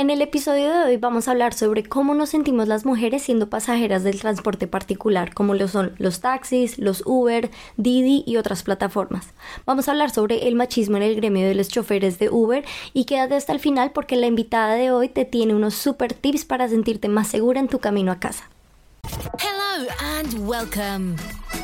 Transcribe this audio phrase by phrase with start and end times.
[0.00, 3.50] En el episodio de hoy vamos a hablar sobre cómo nos sentimos las mujeres siendo
[3.50, 9.34] pasajeras del transporte particular, como lo son los taxis, los Uber, Didi y otras plataformas.
[9.66, 13.04] Vamos a hablar sobre el machismo en el gremio de los choferes de Uber y
[13.04, 16.66] quédate hasta el final porque la invitada de hoy te tiene unos super tips para
[16.66, 18.49] sentirte más segura en tu camino a casa.
[19.20, 21.16] Hello and welcome.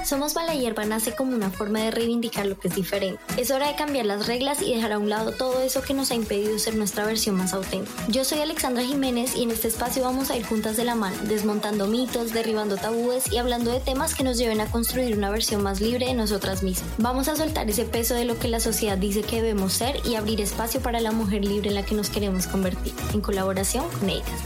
[0.05, 3.19] Somos Mala Hierba nace como una forma de reivindicar lo que es diferente.
[3.39, 6.11] Es hora de cambiar las reglas y dejar a un lado todo eso que nos
[6.11, 8.07] ha impedido ser nuestra versión más auténtica.
[8.09, 11.17] Yo soy Alexandra Jiménez y en este espacio vamos a ir juntas de la mano,
[11.25, 15.63] desmontando mitos, derribando tabúes y hablando de temas que nos lleven a construir una versión
[15.63, 16.91] más libre de nosotras mismas.
[16.99, 20.17] Vamos a soltar ese peso de lo que la sociedad dice que debemos ser y
[20.17, 24.11] abrir espacio para la mujer libre en la que nos queremos convertir, en colaboración con
[24.11, 24.43] ellas.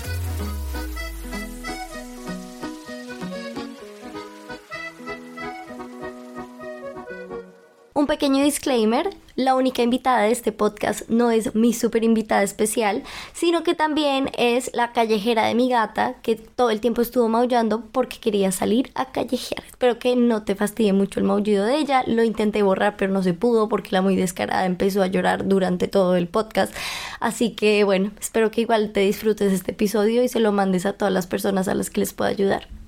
[8.01, 13.03] Un pequeño disclaimer, la única invitada de este podcast no es mi super invitada especial,
[13.35, 17.83] sino que también es la callejera de mi gata que todo el tiempo estuvo maullando
[17.92, 19.62] porque quería salir a callejear.
[19.67, 23.23] Espero que no te fastidie mucho el maullido de ella, lo intenté borrar pero no
[23.23, 26.75] se pudo porque la muy descarada empezó a llorar durante todo el podcast.
[27.20, 30.95] Así que bueno, espero que igual te disfrutes este episodio y se lo mandes a
[30.95, 32.80] todas las personas a las que les pueda ayudar.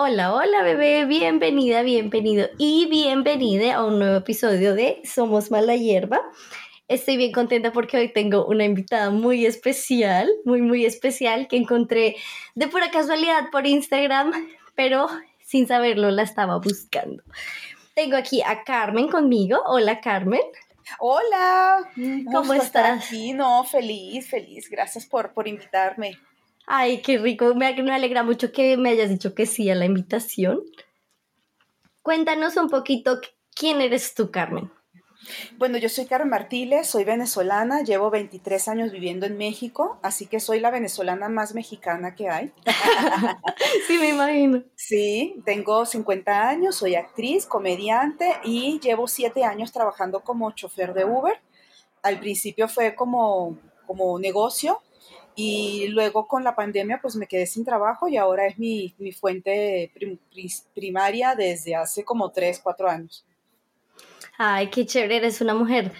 [0.00, 6.20] Hola, hola bebé, bienvenida, bienvenido y bienvenida a un nuevo episodio de Somos Mala Hierba.
[6.86, 12.14] Estoy bien contenta porque hoy tengo una invitada muy especial, muy, muy especial que encontré
[12.54, 14.30] de pura casualidad por Instagram,
[14.76, 15.08] pero
[15.44, 17.24] sin saberlo la estaba buscando.
[17.94, 19.60] Tengo aquí a Carmen conmigo.
[19.66, 20.42] Hola Carmen.
[21.00, 21.90] Hola,
[22.32, 23.04] ¿cómo estás?
[23.04, 24.70] Aquí, no, feliz, feliz.
[24.70, 26.16] Gracias por, por invitarme.
[26.70, 27.54] Ay, qué rico.
[27.54, 30.60] Me, alegra mucho que me hayas dicho que sí a la invitación.
[32.02, 33.20] Cuéntanos un poquito
[33.54, 34.70] quién eres tú, Carmen.
[35.56, 40.40] Bueno, yo soy Carmen Martínez, soy venezolana, llevo 23 años viviendo en México, así que
[40.40, 42.52] soy la venezolana más mexicana que hay.
[43.86, 44.62] sí, me imagino.
[44.76, 51.06] Sí, tengo 50 años, soy actriz, comediante y llevo 7 años trabajando como chofer de
[51.06, 51.40] Uber.
[52.02, 54.82] Al principio fue como, como negocio,
[55.40, 59.92] y luego con la pandemia pues me quedé sin trabajo y ahora es mi, fuente
[60.74, 63.24] primaria desde hace como 3, 4 años.
[64.36, 65.92] Ay, qué chévere, eres una mujer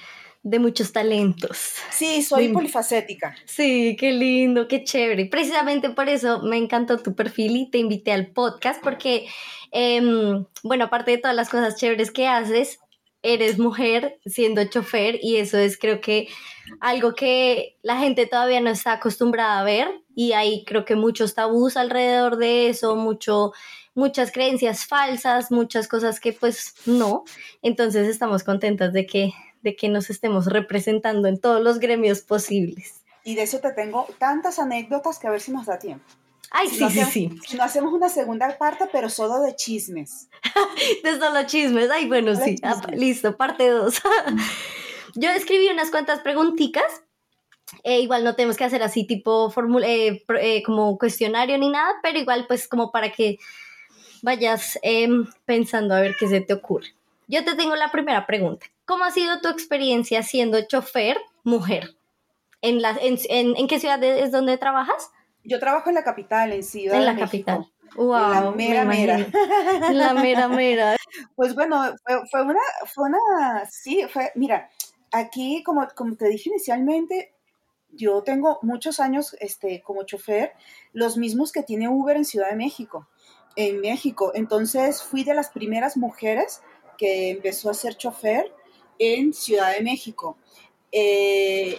[0.42, 1.74] de muchos talentos.
[1.90, 3.36] Sí, soy polifacética.
[3.44, 5.26] Sí, qué lindo, qué chévere.
[5.26, 9.28] Precisamente por eso me encantó tu perfil y te invité al podcast porque,
[9.70, 12.80] em, bueno, aparte de todas las cosas chéveres que haces,
[13.22, 16.28] eres mujer siendo chofer y eso es creo que
[16.80, 21.34] algo que la gente todavía no está acostumbrada a ver y hay creo que muchos
[21.34, 23.52] tabús alrededor de eso, mucho
[23.94, 27.24] muchas creencias falsas, muchas cosas que pues no.
[27.62, 33.02] Entonces estamos contentas de que de que nos estemos representando en todos los gremios posibles.
[33.24, 36.04] Y de eso te tengo tantas anécdotas que a ver si nos da tiempo.
[36.50, 37.56] Ay, sí, sí, sí.
[37.56, 40.28] No hacemos una segunda parte, pero solo de chismes.
[41.04, 41.90] de solo chismes.
[41.90, 42.56] Ay, bueno, sí.
[42.62, 44.00] Ah, listo, parte dos.
[45.14, 47.02] Yo escribí unas cuantas preguntitas.
[47.84, 52.18] Eh, igual no tenemos que hacer así tipo eh, eh, como cuestionario ni nada, pero
[52.18, 53.38] igual pues como para que
[54.22, 56.94] vayas em, pensando a ver qué se te ocurre.
[57.26, 58.66] Yo te tengo la primera pregunta.
[58.86, 61.94] ¿Cómo ha sido tu experiencia siendo chofer mujer?
[62.62, 65.10] ¿En, la, en, en qué ciudad es donde trabajas?
[65.48, 67.72] Yo trabajo en la capital, en Ciudad en la capital.
[67.96, 69.26] Wow, la mera mera.
[69.90, 70.96] La mera mera.
[71.34, 71.94] Pues bueno,
[72.30, 74.68] fue, una, fue una, sí, fue, mira,
[75.10, 77.32] aquí como, como te dije inicialmente,
[77.90, 80.52] yo tengo muchos años este, como chofer,
[80.92, 83.08] los mismos que tiene Uber en Ciudad de México,
[83.56, 84.32] en México.
[84.34, 86.60] Entonces fui de las primeras mujeres
[86.98, 88.52] que empezó a ser chofer
[88.98, 90.36] en Ciudad de México.
[90.90, 91.78] Eh,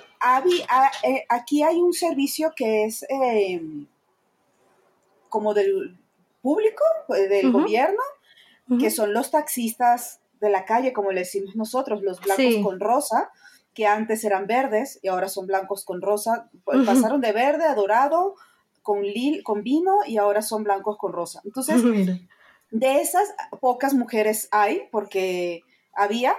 [1.03, 3.87] eh, aquí hay un servicio que es em,
[5.29, 5.97] como del
[6.41, 8.01] público, pues, del gobierno,
[8.79, 13.31] que son los taxistas de la calle, como le decimos nosotros, los blancos con rosa,
[13.73, 16.49] que antes eran verdes y ahora son blancos con rosa.
[16.63, 18.35] Pues, pasaron de verde a dorado
[18.81, 21.41] con, lil, con vino y ahora son blancos con rosa.
[21.45, 21.81] Entonces,
[22.71, 25.63] de esas pocas mujeres hay, porque
[25.93, 26.35] había,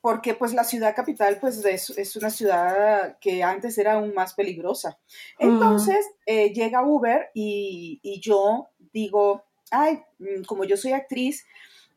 [0.00, 4.98] porque pues la ciudad capital pues es, una ciudad que antes era aún más peligrosa.
[5.38, 11.44] Entonces eh, llega Uber y, yo digo, ay, mm, como yo soy actriz,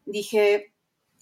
[0.05, 0.73] dije,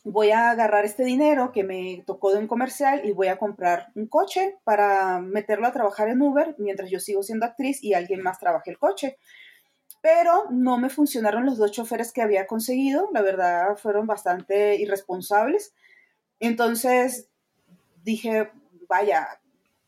[0.04, 3.92] voy a agarrar este dinero que me tocó de un comercial y voy a comprar
[3.94, 8.24] un coche para meterlo a trabajar en Uber mientras yo sigo siendo actriz y alguien
[8.24, 9.18] más trabaje el coche.
[10.02, 15.76] Pero no me funcionaron los dos choferes que había conseguido, la verdad fueron bastante irresponsables
[16.42, 17.28] entonces
[18.04, 18.52] dije,
[18.90, 19.40] vaya,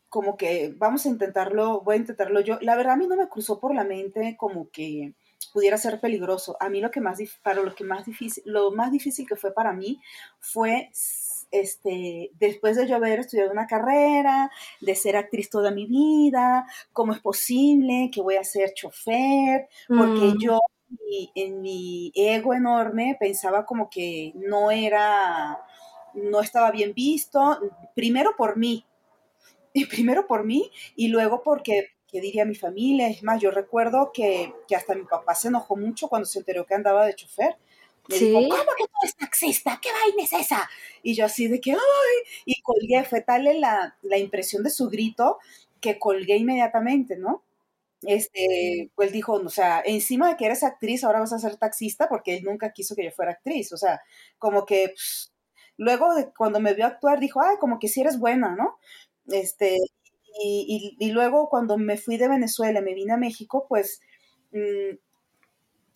[0.08, 2.58] como que vamos a intentarlo, voy a intentarlo yo.
[2.60, 5.14] La verdad a mí no me cruzó por la mente como que
[5.52, 6.56] pudiera ser peligroso.
[6.60, 9.52] A mí lo que más, para lo que más difícil, lo más difícil que fue
[9.52, 10.00] para mí
[10.38, 10.90] fue
[11.50, 17.12] este, después de yo haber estudiado una carrera, de ser actriz toda mi vida, cómo
[17.12, 20.38] es posible que voy a ser chofer, porque mm.
[20.40, 20.60] yo
[21.34, 25.58] en mi ego enorme pensaba como que no era,
[26.14, 27.58] no estaba bien visto,
[27.94, 28.84] primero por mí,
[29.72, 33.08] y primero por mí y luego porque ¿qué diría mi familia?
[33.08, 36.64] Es más, yo recuerdo que, que, hasta mi papá se enojó mucho cuando se enteró
[36.64, 37.56] que andaba de chofer.
[38.08, 39.80] Me dijo, ¿cómo que tú eres taxista?
[39.82, 40.70] ¿Qué vaina es esa?
[41.02, 41.78] Y yo así de que, ¡ay!
[42.44, 45.38] Y colgué, fue tal la, la impresión de su grito
[45.80, 47.42] que colgué inmediatamente, ¿no?
[48.02, 51.56] Este, pues él dijo, o sea, encima de que eres actriz, ahora vas a ser
[51.56, 54.02] taxista, porque él nunca quiso que yo fuera actriz, o sea,
[54.38, 55.32] como que pues,
[55.76, 58.78] luego de cuando me vio actuar, dijo, ay, como que si eres buena, ¿no?
[59.28, 59.78] Este,
[60.40, 64.00] y, y, luego cuando me fui de Venezuela, me vine a México, pues
[64.52, 64.96] mm,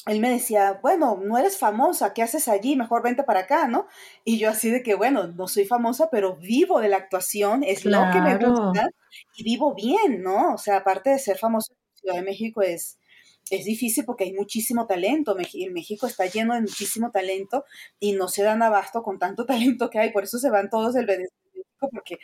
[0.06, 2.76] él me decía, bueno, no eres famosa, ¿qué haces allí?
[2.76, 3.86] Mejor vente para acá, ¿no?
[4.24, 7.84] Y yo así de que, bueno, no soy famosa, pero vivo de la actuación, es
[7.84, 8.88] lo que me gusta
[9.36, 10.54] y vivo bien, ¿no?
[10.54, 12.98] O sea, aparte de ser famosa en Ciudad de México es,
[13.50, 15.36] es difícil porque hay muchísimo talento.
[15.72, 17.64] México está lleno de muchísimo talento
[17.98, 20.94] y no se dan abasto con tanto talento que hay, por eso se van todos
[20.94, 21.34] del Venezuela
[21.80, 22.18] porque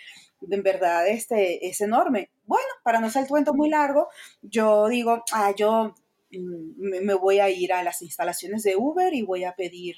[0.50, 2.30] en verdad este, es enorme.
[2.44, 4.08] Bueno, para no ser el cuento muy largo,
[4.42, 5.94] yo digo, ah, yo
[6.32, 9.96] mm, me voy a ir a las instalaciones de Uber y voy a pedir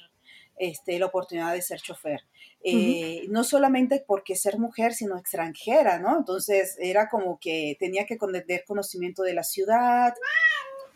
[0.57, 2.21] este, la oportunidad de ser chofer.
[2.63, 6.17] Eh, no solamente porque ser mujer, sino extranjera, ¿no?
[6.17, 10.13] Entonces era como que tenía que tener conocimiento de la ciudad,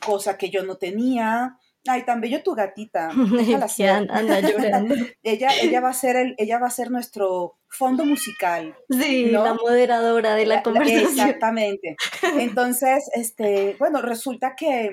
[0.03, 1.57] cosa que yo no tenía.
[1.87, 3.09] Ay, tan bello tu gatita.
[4.09, 4.95] anda llorando.
[5.23, 8.75] ella, ella, va a ser el, ella va a ser nuestro fondo musical.
[8.89, 11.11] Sí, la moderadora de la, conversación.
[11.11, 11.95] exactamente.
[12.39, 14.89] Entonces, este, bueno, resulta que,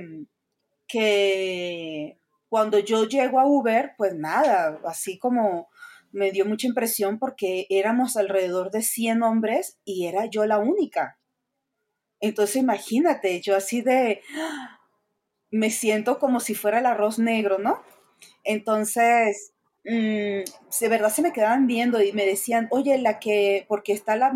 [0.87, 2.19] que
[2.49, 5.69] cuando yo llego a Uber, pues nada, así como
[6.11, 11.19] me dio mucha impresión porque éramos alrededor de 100 hombres y era yo la única.
[12.21, 14.23] Entonces imagínate, yo así de,
[15.51, 17.83] me siento como si fuera el arroz negro, ¿no?
[18.45, 19.53] Entonces,
[19.85, 20.43] mm,
[20.81, 24.33] de verdad se me quedaban viendo y me decían, oye, la que, porque está la,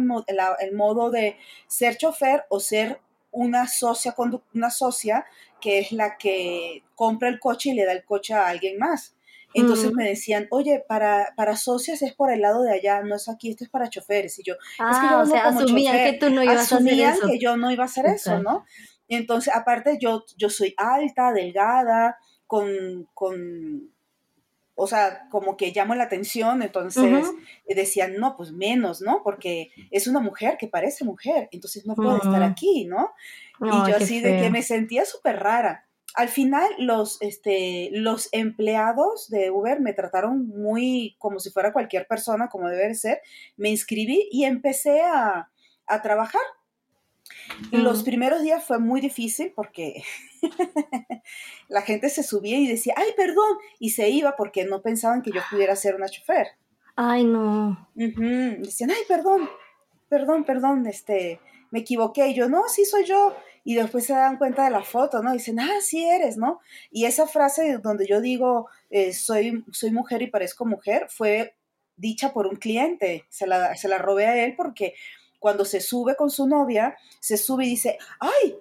[0.61, 1.37] el modo de
[1.67, 3.01] ser chofer o ser
[3.31, 4.15] una socia,
[4.55, 5.27] una socia
[5.61, 9.15] que es la que compra el coche y le da el coche a alguien más.
[9.55, 13.29] Entonces me decían, oye, para, para socias es por el lado de allá, no es
[13.29, 14.39] aquí, esto es para choferes.
[14.39, 17.01] Y yo, es que yo ah, o sea, asumían que tú no ibas a hacer
[17.01, 17.27] eso.
[17.27, 18.65] que yo no iba a hacer eso, ¿no?
[19.17, 23.91] Entonces, aparte, yo, yo soy alta, delgada, con, con,
[24.75, 27.31] o sea, como que llamo la atención, entonces
[27.67, 29.23] decían, no, pues menos, ¿no?
[29.23, 33.11] Porque es una mujer que parece mujer, entonces no puede estar aquí, ¿no?
[33.61, 35.87] y yo así de que me sentía súper rara.
[36.15, 42.07] Al final, los, este, los empleados de Uber me trataron muy como si fuera cualquier
[42.07, 43.21] persona, como debe ser.
[43.57, 45.51] Me inscribí y empecé a,
[45.87, 46.43] a trabajar.
[47.71, 50.03] Los primeros días fue muy difícil porque
[51.69, 55.33] la gente se subía y decía, ay, perdón, y se iba porque no pensaban que
[55.33, 56.49] yo pudiera ser una chofer.
[56.97, 57.89] Ay, no.
[57.95, 59.49] Decían, ay, perdón,
[60.09, 61.41] perdón, perdón, este,
[61.71, 62.29] me equivoqué.
[62.29, 63.35] Y yo, no, sí soy yo.
[63.65, 65.33] Y después se dan cuenta de la foto, ¿no?
[65.33, 66.61] dicen, ah, sí eres, ¿no?
[66.91, 71.55] Y esa frase donde yo digo, eh, soy, soy mujer y parezco mujer, fue
[71.97, 73.25] dicha por un cliente.
[73.29, 74.95] Se la, se la robé a él porque
[75.43, 78.57] cuando se sube con su novia, se sube y dice, ay,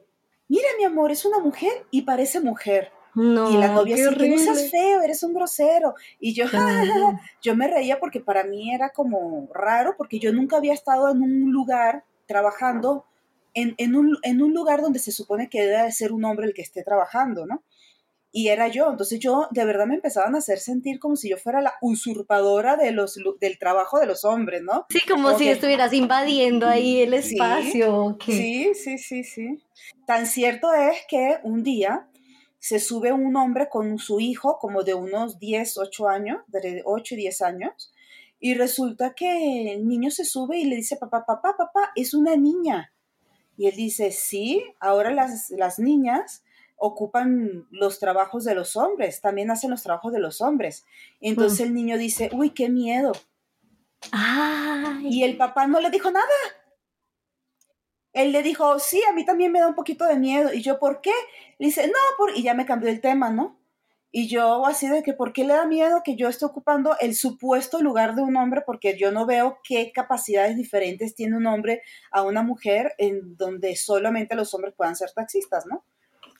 [0.48, 2.92] mira mi amor, es una mujer y parece mujer.
[3.14, 5.94] No, y la novia dice, que no seas feo, eres un grosero.
[6.20, 6.46] Y yo,
[7.42, 11.22] yo me reía porque para mí era como raro, porque yo nunca había estado en
[11.22, 13.06] un lugar trabajando,
[13.54, 16.54] en, en, un, en un lugar donde se supone que debe ser un hombre el
[16.56, 17.62] que esté trabajando, ¿no?
[18.32, 18.90] Y era yo.
[18.90, 22.78] Entonces yo de verdad me empezaban a hacer sentir como si yo fuera la usurpadora
[22.78, 24.86] de los, del trabajo de los hombres, ¿no?
[24.90, 28.18] Sí, como, si estuvieras invadiendo ahí el espacio.
[28.26, 29.62] Sí, sí, sí, sí,
[30.06, 32.08] Tan cierto es que un día
[32.60, 37.16] se sube un hombre con su hijo como de unos 10, 8 años, de 8
[37.16, 37.94] y 10 años,
[38.40, 42.36] y resulta que el niño se sube y le dice, papá, papá, papá, es una
[42.36, 42.94] niña.
[43.58, 46.44] Y él dice, sí, ahora las, las niñas
[46.82, 50.84] ocupan los trabajos de los hombres, también hacen los trabajos de los hombres.
[51.22, 51.64] Entonces mm.
[51.64, 53.12] el niño dice, uy, qué miedo.
[55.04, 56.26] Y el papá no le dijo nada.
[58.14, 60.52] Él le dijo, sí, a mí también me da un poquito de miedo.
[60.52, 61.14] Y yo, ¿por qué?
[61.60, 62.36] Le dice, no, por...
[62.36, 63.62] y ya me cambió el tema, ¿no?
[64.12, 67.16] Y yo así de que, ¿por qué le da miedo que yo esté ocupando el
[67.16, 68.62] supuesto lugar de un hombre?
[68.66, 73.76] Porque yo no veo qué capacidades diferentes tiene un hombre a una mujer en donde
[73.78, 75.86] solamente los hombres puedan ser taxistas, ¿no?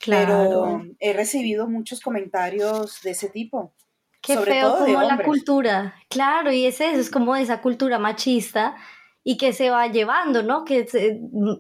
[0.02, 0.82] Claro.
[0.82, 3.74] Pero he recibido muchos comentarios de ese tipo.
[4.22, 5.96] Qué sobre feo todo como la cultura.
[6.10, 8.76] Claro, y es eso, es como esa cultura machista
[9.24, 10.66] y que se va llevando, ¿no?
[10.66, 10.88] Que,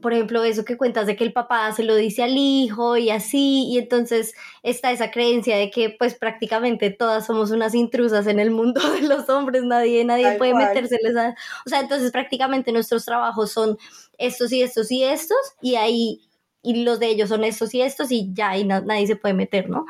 [0.01, 3.11] por ejemplo, eso que cuentas de que el papá se lo dice al hijo y
[3.11, 4.33] así, y entonces
[4.63, 9.01] está esa creencia de que pues prácticamente todas somos unas intrusas en el mundo de
[9.01, 11.35] los hombres, nadie, nadie puede metérseles a...
[11.65, 13.77] O sea, entonces prácticamente nuestros trabajos son
[14.17, 16.21] estos y estos y estos, y ahí,
[16.63, 19.69] y los de ellos son estos y estos, y ya, y nadie se puede meter,
[19.69, 19.85] ¿no?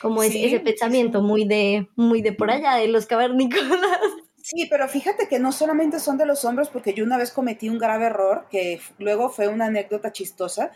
[0.00, 3.70] Como ese pensamiento muy de, muy de por allá, de los cavernícolas.
[4.48, 7.68] Sí, pero fíjate que no solamente son de los hombres, porque yo una vez cometí
[7.68, 10.70] un grave error, que luego fue una anécdota chistosa.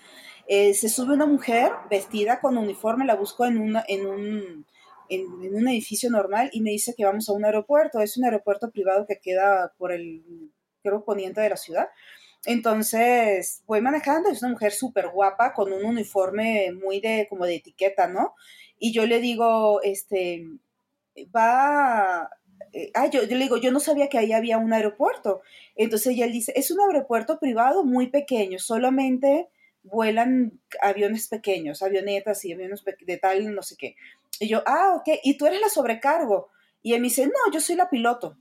[0.48, 4.66] Eh, se sube una mujer vestida con uniforme, la busco en, una, en, un,
[5.08, 8.00] en, un edificio normal y me dice que vamos a un aeropuerto.
[8.00, 10.50] Es un aeropuerto privado que queda por el,
[10.82, 11.86] creo, poniente de la ciudad.
[12.44, 17.56] Entonces voy manejando, es una mujer súper guapa con un uniforme muy de como de
[17.56, 18.34] etiqueta, ¿no?
[18.78, 20.46] Y yo le digo, este,
[21.34, 22.30] va,
[22.72, 25.42] eh, ah, yo, le digo, yo no sabía que ahí había un aeropuerto.
[25.76, 29.48] Entonces ella dice, es un aeropuerto privado muy pequeño, solamente
[29.82, 33.96] vuelan aviones pequeños, avionetas y aviones de tal, no sé qué.
[34.38, 36.48] Y yo, ah, ok, y tú eres la sobrecargo.
[36.82, 38.38] Y él me dice, no, yo soy la piloto.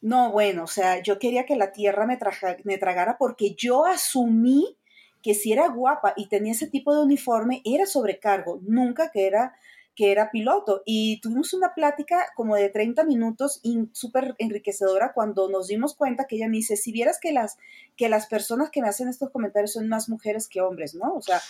[0.00, 2.18] No, bueno, o sea, yo quería que la tierra me,
[2.64, 4.76] me tragara porque yo asumí
[5.22, 9.54] que si era guapa y tenía ese tipo de uniforme, era sobrecargo, nunca que era
[9.98, 10.82] que era piloto.
[10.86, 16.36] Y tuvimos una plática como de 30 minutos súper enriquecedora cuando nos dimos cuenta que
[16.36, 17.58] ella me dice, si vieras que las,
[17.96, 21.14] que las personas que me hacen estos comentarios son más mujeres que hombres, ¿no?
[21.14, 21.40] O sea,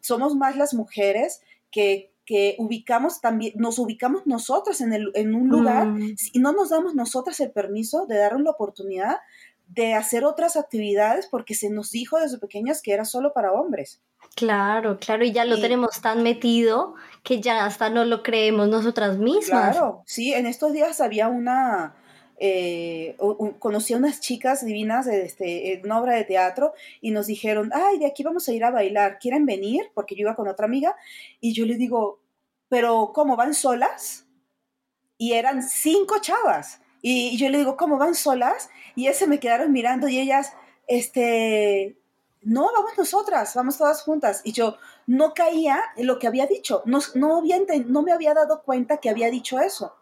[0.00, 5.48] somos más las mujeres que, que ubicamos también, nos ubicamos nosotras en, el, en un
[5.48, 6.14] lugar mm.
[6.34, 9.16] y no nos damos nosotras el permiso de darle la oportunidad
[9.66, 14.02] de hacer otras actividades porque se nos dijo desde pequeñas que era solo para hombres.
[14.36, 19.16] Claro, claro, y ya lo tenemos tan metido que ya hasta no lo creemos nosotras
[19.16, 19.72] mismas.
[19.72, 21.96] Claro, sí, en estos días había una,
[22.40, 23.16] eh,
[23.58, 27.70] conocí a unas chicas divinas de este, en una obra de teatro y nos dijeron,
[27.72, 29.90] ay, de aquí vamos a ir a bailar, ¿quieren venir?
[29.94, 30.96] Porque yo iba con otra amiga
[31.40, 32.20] y yo le digo,
[32.68, 34.26] pero ¿cómo van solas?
[35.16, 36.80] Y eran cinco chavas.
[37.02, 38.70] Y yo le digo, ¿cómo van solas?
[38.94, 40.52] Y ellas se me quedaron mirando y ellas,
[40.86, 41.98] este,
[42.42, 44.42] no, vamos nosotras, vamos todas juntas.
[44.44, 44.76] Y yo
[45.06, 48.98] no caía en lo que había dicho, no, no, había, no me había dado cuenta
[48.98, 49.97] que había dicho eso.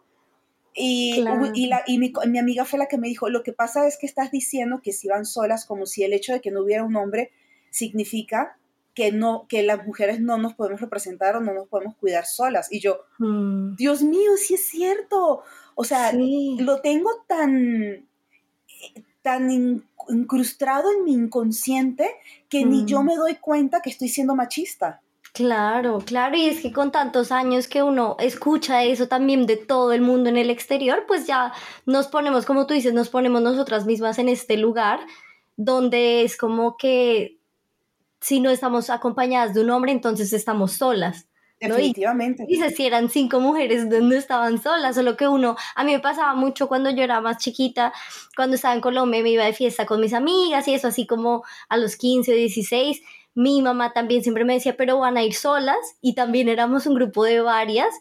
[0.73, 1.23] Y,
[1.55, 3.97] y, la, y mi, mi, amiga fue la que me dijo, lo que pasa es
[3.97, 6.83] que estás diciendo que si van solas, como si el hecho de que no hubiera
[6.83, 7.31] un hombre
[7.71, 8.57] significa
[8.97, 12.71] que, no, que las mujeres no nos podemos representar o no nos podemos cuidar solas.
[12.71, 13.75] Y yo, mm.
[13.75, 15.43] Dios mío, sí es cierto.
[15.75, 18.07] O sea, lo tengo tan,
[19.21, 19.51] tan
[20.09, 22.09] incrustado en mi inconsciente
[22.49, 23.05] que ni yo mm.
[23.05, 25.01] me doy cuenta que estoy siendo machista.
[25.37, 29.93] Claro, claro, y es que con tantos años que uno escucha eso también de todo
[29.93, 31.53] el mundo en el exterior, pues ya
[31.85, 34.99] nos ponemos, como tú dices, nos ponemos nosotras mismas en este lugar
[35.55, 37.37] donde es como que
[38.19, 41.27] si no estamos acompañadas de un hombre, entonces estamos solas.
[41.59, 42.43] Definitivamente.
[42.47, 44.95] Y, dice, si eran cinco mujeres, donde estaban solas?
[44.95, 47.93] Solo que uno, a mí me pasaba mucho cuando yo era más chiquita,
[48.35, 51.43] cuando estaba en Colombia, me iba de fiesta con mis amigas y eso, así como
[51.69, 53.03] a los 15 o 16.
[53.37, 56.95] Mi mamá también siempre me decía, pero van a ir solas y también éramos un
[56.95, 57.93] grupo de varias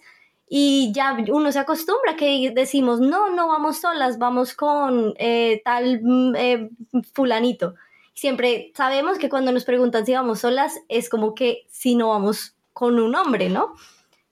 [0.49, 6.01] y ya uno se acostumbra que decimos, no, no vamos solas, vamos con eh, tal
[6.03, 6.71] mm, eh,
[7.13, 7.75] fulanito.
[8.15, 12.57] Siempre sabemos que cuando nos preguntan si vamos solas es como que si no vamos
[12.73, 13.75] con un hombre, ¿no?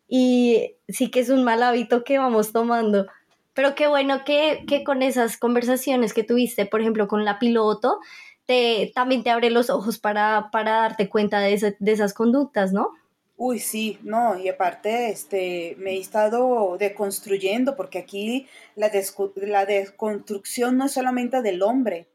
[0.08, 3.08] Y sí que es un mal hábito que vamos tomando.
[3.52, 8.00] Pero qué bueno que, con esas conversaciones que tuviste, por ejemplo, con la piloto,
[8.46, 12.90] te, también te abre los ojos para, para darte cuenta de, esas conductas, ¿no?
[13.36, 18.46] Uy, sí, no, y aparte este, me he estado deconstruyendo porque aquí
[18.76, 18.90] la,
[19.36, 22.08] la desconstrucción no es solamente del hombre,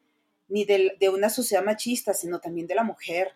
[0.47, 3.33] ni de una sociedad machista, sino también de la mujer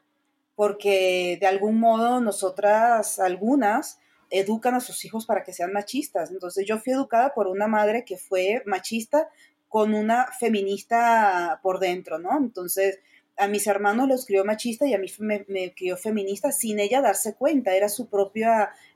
[0.55, 6.31] porque de algún modo nosotras, algunas, educan a sus hijos para que sean machistas.
[6.31, 9.29] Entonces yo fui educada por una madre que fue machista
[9.73, 12.37] con una feminista por dentro, ¿no?
[12.37, 12.99] Entonces
[13.37, 17.01] a mis hermanos los crió machista y a mí me, me crió feminista sin ella
[17.01, 17.75] darse cuenta.
[17.75, 18.49] Era su propio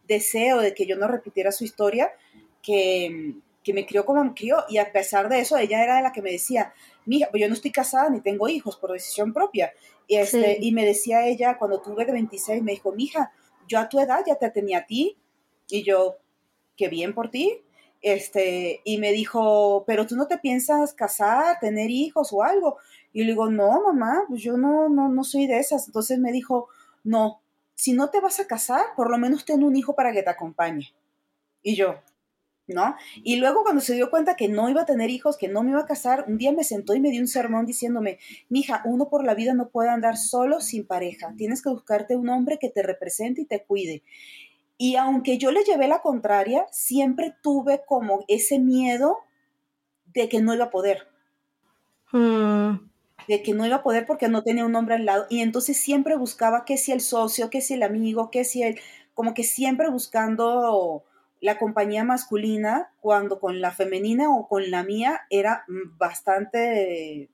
[0.07, 2.11] deseo de que yo no repitiera su historia
[2.61, 4.65] que, que me crió como me crió.
[4.69, 6.71] Y a pesar de eso, ella era la que me decía,
[7.07, 9.73] mija, pues yo no estoy casada ni tengo hijos por decisión propia.
[10.05, 13.31] Y, este, y me decía ella, cuando tuve de 26, me dijo, mija,
[13.67, 15.17] yo a tu edad ya te tenía a ti.
[15.69, 16.17] Y yo,
[16.75, 17.63] qué bien por ti.
[18.01, 22.77] Este, y me dijo, pero tú no te piensas casar, tener hijos o algo.
[23.13, 25.87] Y le digo, no, mamá, pues yo no, no, no soy de esas.
[25.87, 26.69] Entonces me dijo,
[27.03, 27.41] no,
[27.75, 30.29] si no te vas a casar, por lo menos ten un hijo para que te
[30.29, 30.93] acompañe.
[31.61, 31.95] Y yo,
[32.67, 32.95] ¿no?
[33.23, 35.71] Y luego cuando se dio cuenta que no iba a tener hijos, que no me
[35.71, 39.09] iba a casar, un día me sentó y me dio un sermón diciéndome, mija, uno
[39.09, 42.69] por la vida no puede andar solo sin pareja, tienes que buscarte un hombre que
[42.69, 44.03] te represente y te cuide.
[44.77, 49.17] Y aunque yo le llevé la contraria, siempre tuve como ese miedo
[50.05, 51.07] de que no iba a poder.
[52.11, 52.89] Mm,
[53.27, 55.25] De que no iba a poder porque no tenía un hombre al lado.
[55.29, 58.79] Y entonces siempre buscaba que si el socio, que si el amigo, que si el...
[59.13, 61.03] Como que siempre buscando
[61.41, 65.65] la compañía masculina cuando con la femenina o con la mía era
[65.97, 67.29] bastante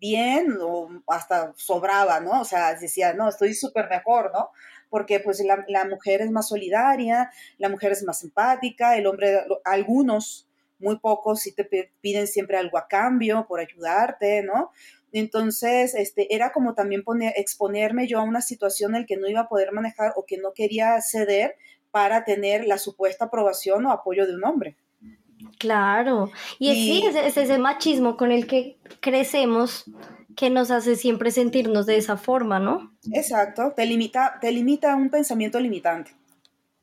[0.00, 2.40] bien o hasta sobraba, ¿no?
[2.40, 4.50] O sea, decía, no, estoy súper mejor, ¿no?
[4.88, 9.40] Porque pues la, la, mujer es más solidaria, la mujer es más empática, el hombre,
[9.64, 11.64] algunos, muy pocos, sí te
[12.00, 14.70] piden siempre algo a cambio por ayudarte, ¿no?
[15.12, 19.28] Entonces, este, era como también poner, exponerme yo a una situación en la que no
[19.28, 21.56] iba a poder manejar o que no quería ceder
[21.90, 24.76] para tener la supuesta aprobación o apoyo de un hombre.
[25.58, 29.84] Claro, y, y sí, es, es, ese machismo con el que crecemos
[30.36, 32.92] que nos hace siempre sentirnos de esa forma, ¿no?
[33.12, 36.12] Exacto, te limita, te limita un pensamiento limitante.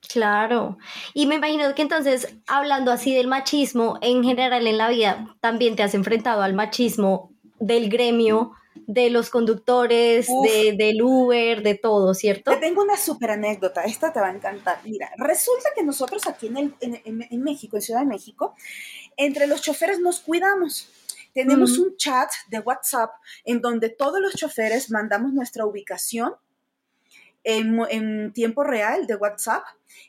[0.10, 0.77] Claro,
[1.13, 5.75] y me imagino que entonces, hablando así del machismo, en general en la vida, también
[5.75, 8.51] te has enfrentado al machismo del gremio,
[8.88, 12.51] de los conductores, de, del Uber, de todo, ¿cierto?
[12.51, 14.79] Te tengo una súper anécdota, esta te va a encantar.
[14.83, 18.55] Mira, resulta que nosotros aquí en, el, en, en, en, México, en Ciudad de México,
[19.15, 20.89] entre los choferes nos cuidamos.
[21.33, 23.11] Tenemos un chat de WhatsApp
[23.43, 26.35] en donde todos los choferes mandamos nuestra ubicación
[27.43, 29.63] en, en, tiempo real de WhatsApp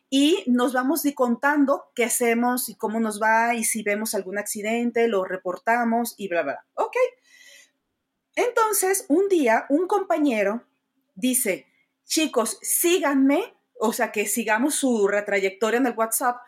[0.09, 5.09] y nos vamos contando qué hacemos y cómo nos va y si vemos algún accidente,
[5.09, 6.65] lo reportamos y bla, bla.
[6.75, 6.97] Ok.
[8.37, 10.65] Entonces, un día, un compañero
[11.15, 11.67] dice,
[12.05, 16.39] chicos, síganme, o sea, que sigamos su trayectoria en el WhatsApp,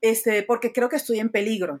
[0.00, 1.80] este, porque creo que estoy en peligro.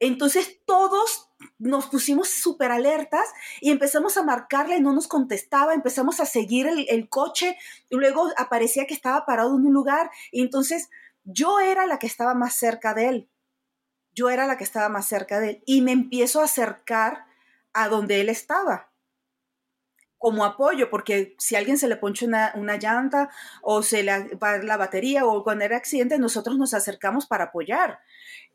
[0.00, 3.28] Entonces, todos nos pusimos súper alertas
[3.60, 7.56] y empezamos a marcarle y no nos contestaba, empezamos a seguir el, el, coche
[7.90, 10.90] y luego aparecía que estaba parado en un lugar y entonces
[11.24, 13.28] yo era la que estaba más cerca de él,
[14.14, 17.26] yo era la que estaba más cerca de él y me empiezo a acercar
[17.72, 18.93] a donde él estaba
[20.24, 23.28] como apoyo, porque si alguien se le poncha una, una, llanta
[23.60, 27.98] o se le va la batería o cuando era accidente, nosotros nos acercamos para apoyar.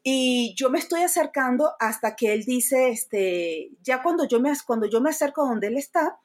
[0.01, 4.87] Y yo me estoy acercando hasta que él dice, este, ya cuando yo me, cuando
[4.87, 6.17] yo me acerco a donde él está,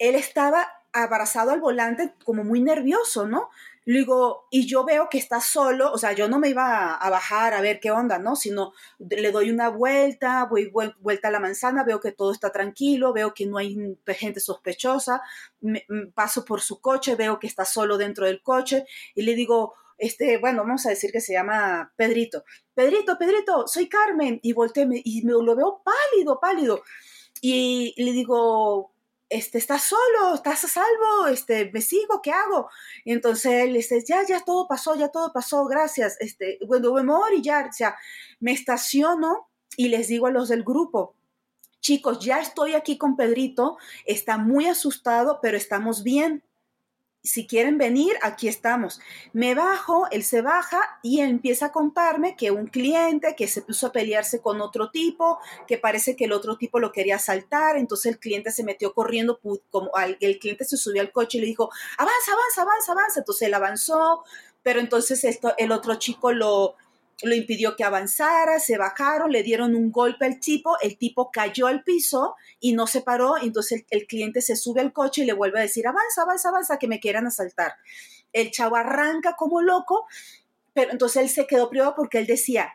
[0.00, 3.50] él estaba abrazado al volante como muy nervioso, ¿no?
[3.86, 7.10] Le digo, y yo veo que está solo, o sea, yo no me iba a,
[7.10, 8.34] bajar a ver qué onda, ¿no?
[8.34, 13.12] Sino le doy una vuelta, voy vuelta a la manzana, veo que todo está tranquilo,
[13.12, 15.20] veo que no hay gente sospechosa,
[15.60, 19.74] me, paso por su coche, veo que está solo dentro del coche y le digo,
[19.98, 22.44] este, bueno, vamos a decir que se llama Pedrito.
[22.74, 24.40] Pedrito, Pedrito, soy Carmen.
[24.42, 26.82] Y volteé y me lo veo pálido, pálido.
[27.40, 28.93] Y le digo,
[29.34, 30.34] este, ¿estás solo?
[30.34, 31.26] ¿Estás a salvo?
[31.28, 32.22] Este, ¿me sigo?
[32.22, 32.70] ¿Qué hago?
[33.04, 36.16] Y entonces él dice, ya, ya todo pasó, ya todo pasó, gracias.
[36.20, 37.96] Este, bueno, voy a ya, o sea,
[38.38, 41.16] me estaciono y les digo a los del grupo,
[41.80, 46.44] chicos, ya estoy aquí con Pedrito, está muy asustado, pero estamos bien
[47.24, 49.00] si quieren venir, aquí estamos.
[49.32, 53.86] Me bajo, él se baja y empieza a contarme que un cliente que se puso
[53.86, 58.12] a pelearse con otro tipo, que parece que el otro tipo lo quería asaltar, entonces
[58.12, 61.70] el cliente se metió corriendo, como el cliente se subió al coche y le dijo,
[61.96, 63.20] avanza, avanza, avanza, avanza.
[63.20, 64.24] Entonces él avanzó,
[64.62, 66.76] pero entonces esto, el otro chico lo,
[67.22, 71.66] lo impidió que avanzara, se bajaron, le dieron un golpe al tipo, el tipo cayó
[71.66, 75.26] al piso y no se paró, entonces el, el, cliente se sube al coche y
[75.26, 77.74] le vuelve a decir, avanza, avanza, avanza, que me quieran asaltar.
[78.32, 80.06] El chavo arranca como loco,
[80.72, 82.74] pero entonces él se quedó privado porque él decía,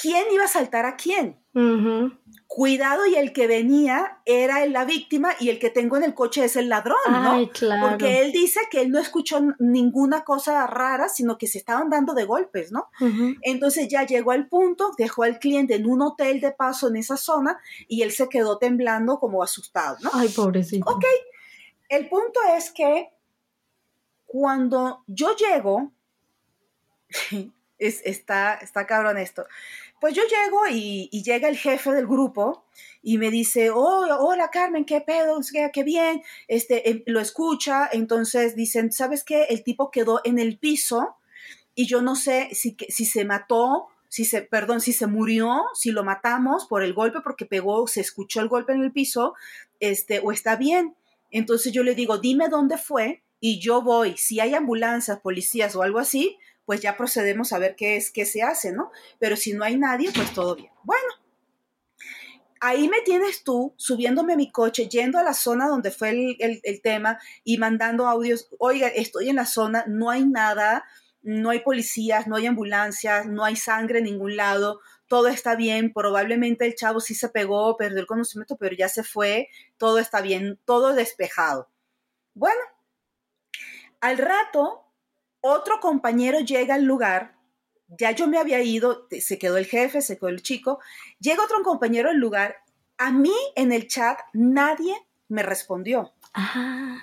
[0.00, 1.38] ¿quién iba a asaltar a quién?
[1.54, 2.18] Uh -huh.
[2.46, 6.44] Cuidado y el que venía era la víctima y el que tengo en el coche
[6.44, 7.52] es el ladrón, Ay, ¿no?
[7.52, 7.90] Claro.
[7.90, 12.12] Porque él dice que él no escuchó ninguna cosa rara, sino que se estaban dando
[12.12, 12.88] de golpes, ¿no?
[13.00, 13.38] Uh -huh.
[13.42, 17.16] Entonces ya llegó al punto, dejó al cliente en un hotel de paso en esa
[17.16, 20.10] zona y él se quedó temblando como asustado, ¿no?
[20.12, 20.90] Ay, pobrecito.
[20.90, 21.04] Ok,
[21.88, 23.10] el punto es que
[24.26, 25.90] cuando yo llego,
[27.78, 29.44] es, está, está cabrón esto.
[30.00, 32.64] Pues yo llego y, llega el jefe del grupo
[33.02, 35.38] y me dice, oh, hola Carmen, qué pedo,
[35.72, 39.44] qué, bien, este, eh, lo escucha, entonces dicen, ¿sabes qué?
[39.50, 41.16] El tipo quedó en el piso
[41.74, 45.90] y yo no sé si, si se mató, si se, perdón, si se murió, si
[45.90, 49.34] lo matamos por el golpe porque pegó, se escuchó el golpe en el piso,
[49.80, 50.96] este, o está bien.
[51.30, 54.16] Entonces yo le digo, dime dónde fue y yo voy.
[54.16, 58.24] Si hay ambulancias, policías o algo así, pues ya procedemos a ver qué es, qué
[58.24, 58.90] se hace, ¿no?
[59.18, 60.70] Pero si no hay nadie, pues todo bien.
[60.84, 61.08] Bueno,
[62.60, 66.60] ahí me tienes tú subiéndome a mi coche, yendo a la zona donde fue el,
[66.62, 70.84] el, tema y mandando audios, oiga, estoy en la zona, no hay nada,
[71.22, 75.92] no hay policías, no hay ambulancias, no hay sangre en ningún lado, todo está bien,
[75.92, 80.20] probablemente el chavo sí se pegó, perdió el conocimiento, pero ya se fue, todo está
[80.20, 81.68] bien, todo despejado.
[82.34, 82.60] Bueno,
[84.00, 84.84] al rato,
[85.40, 87.36] otro compañero llega al lugar,
[87.88, 90.80] ya yo me había ido, se quedó el jefe, se quedó el chico,
[91.18, 92.56] llega otro compañero al lugar,
[92.98, 94.94] a mí en el chat nadie
[95.28, 96.12] me respondió.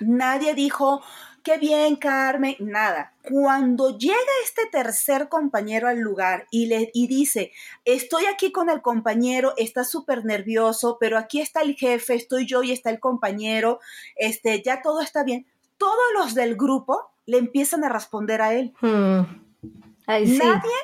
[0.00, 1.02] Nadie dijo,
[1.42, 3.14] qué bien, Carmen, nada.
[3.22, 7.52] Cuando llega este tercer compañero al lugar y le y dice,
[7.84, 12.62] estoy aquí con el compañero, está súper nervioso, pero aquí está el jefe, estoy yo
[12.62, 13.80] y está el compañero,
[14.16, 15.46] este, ya todo está bien.
[15.76, 18.72] Todos los del grupo le empiezan a responder a él.
[18.80, 19.20] Hmm.
[20.06, 20.78] Nadie,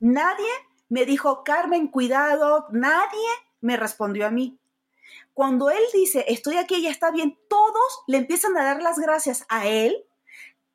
[0.00, 0.52] nadie
[0.88, 3.28] me dijo, Carmen, cuidado, nadie
[3.60, 4.58] me respondió a mí.
[5.34, 9.44] Cuando él dice, estoy aquí, y está bien, todos le empiezan a dar las gracias
[9.50, 9.94] a él,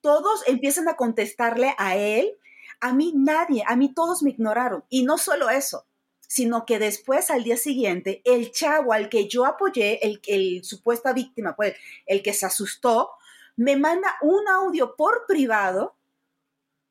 [0.02, 2.38] todos empiezan a contestarle a él,
[2.80, 4.84] a mí nadie, a mí todos me ignoraron.
[4.88, 5.88] Y no solo eso,
[6.28, 11.12] sino que después al día siguiente, el chavo al que yo apoyé, el, el supuesta
[11.12, 11.76] víctima, pues
[12.06, 13.14] el que se asustó,
[13.58, 15.96] me manda un audio por privado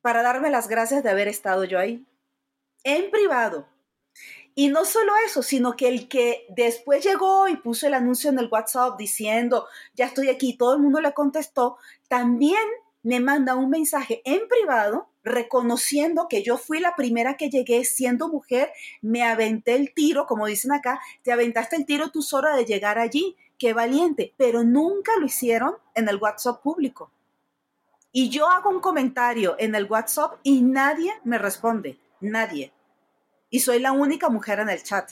[0.02, 2.04] para darme las gracias de haber estado yo ahí.
[2.84, 3.66] En privado.
[4.54, 8.38] Y no solo eso, sino que el que después llegó y puso el anuncio en
[8.38, 11.76] el WhatsApp diciendo, ya estoy aquí, todo el mundo le contestó,
[12.08, 12.62] también
[13.02, 18.28] me manda un mensaje en privado reconociendo que yo fui la primera que llegué siendo
[18.28, 22.64] mujer, me aventé el tiro, como dicen acá, te aventaste el tiro tú sola de
[22.64, 27.10] llegar allí, qué valiente, pero nunca lo hicieron en el WhatsApp público.
[28.12, 32.72] Y yo hago un comentario en el WhatsApp y nadie me responde, nadie
[33.50, 35.10] y soy la única mujer en el chat.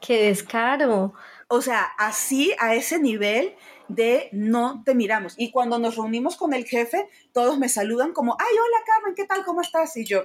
[0.00, 1.14] ¡Qué descaro!
[1.48, 3.54] O sea, así a ese nivel
[3.88, 5.34] de no te miramos.
[5.38, 9.24] Y cuando nos reunimos con el jefe, todos me saludan como, ay, hola Carmen, ¿qué
[9.24, 9.44] tal?
[9.44, 9.96] ¿Cómo estás?
[9.96, 10.22] Y yo,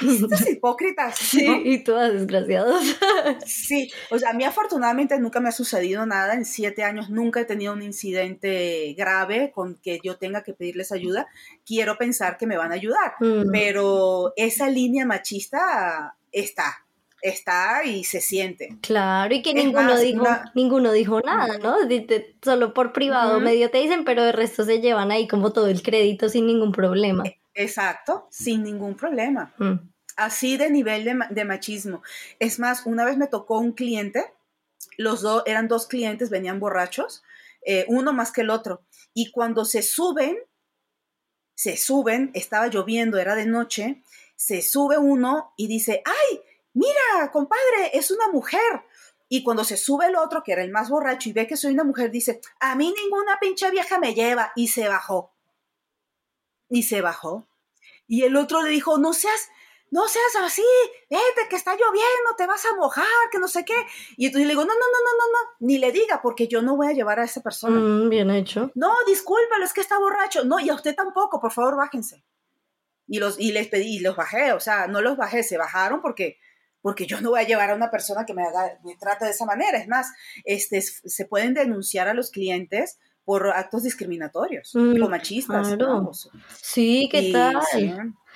[0.00, 1.16] estas hipócritas.
[1.16, 2.96] Sí, y todas desgraciadas.
[3.46, 6.34] Sí, o sea, a mí afortunadamente nunca me ha sucedido nada.
[6.34, 10.92] En siete años nunca he tenido un incidente grave con que yo tenga que pedirles
[10.92, 11.26] ayuda.
[11.64, 13.50] Quiero pensar que me van a ayudar, mm.
[13.52, 16.84] pero esa línea machista está,
[17.22, 18.76] está y se siente.
[18.82, 21.76] Claro, y que ninguno, dijo, ninguno dijo nada, ¿no?
[22.42, 25.82] Solo por privado medio te dicen, pero de resto se llevan ahí como todo el
[25.82, 27.24] crédito sin ningún problema.
[27.54, 29.54] Exacto, sin ningún problema.
[29.58, 29.90] Mm.
[30.16, 32.02] Así de nivel de, machismo.
[32.38, 34.32] Es más, una vez me tocó un cliente,
[34.96, 37.24] los dos eran dos clientes, venían borrachos,
[37.66, 38.82] eh, uno más que el otro.
[39.12, 40.36] Y cuando se suben,
[41.56, 44.02] se suben, estaba lloviendo, era de noche,
[44.36, 46.40] se sube uno y dice, ay,
[46.74, 48.82] mira, compadre, es una mujer.
[49.28, 51.72] Y cuando se sube el otro, que era el más borracho, y ve que soy
[51.72, 54.52] una mujer, dice, a mí ninguna pinche vieja me lleva.
[54.54, 55.33] Y se bajó.
[56.68, 57.46] Y se bajó.
[58.06, 59.48] Y el otro le dijo, no seas,
[59.90, 60.62] no seas así,
[61.08, 63.76] vete, que está lloviendo, te vas a mojar, que no sé qué.
[64.16, 66.62] Y entonces le digo, no, no, no, no, no, no, ni le diga, porque yo
[66.62, 67.78] no voy a llevar a esa persona.
[67.78, 68.70] Mm, bien hecho.
[68.74, 70.44] No, discúlpalo, es que está borracho.
[70.44, 72.24] No, y a usted tampoco, por favor, bájense
[73.06, 76.00] y, los, y les pedí, y los bajé, o sea, no los bajé, se bajaron
[76.00, 76.38] porque,
[76.80, 79.32] porque yo no voy a llevar a una persona que me, haga, me trate de
[79.32, 79.78] esa manera.
[79.78, 80.12] Es más,
[80.44, 85.76] este, se pueden denunciar a los clientes por actos discriminatorios mm, o machistas.
[86.60, 87.56] Sí, ¿qué tal?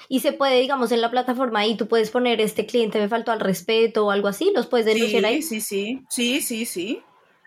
[0.08, 3.32] Y se puede, digamos, en la plataforma ahí tú puedes poner este cliente me faltó
[3.32, 5.42] al respeto o algo así, los puedes denunciar ahí.
[5.42, 7.02] Sí, sí, sí, sí, sí.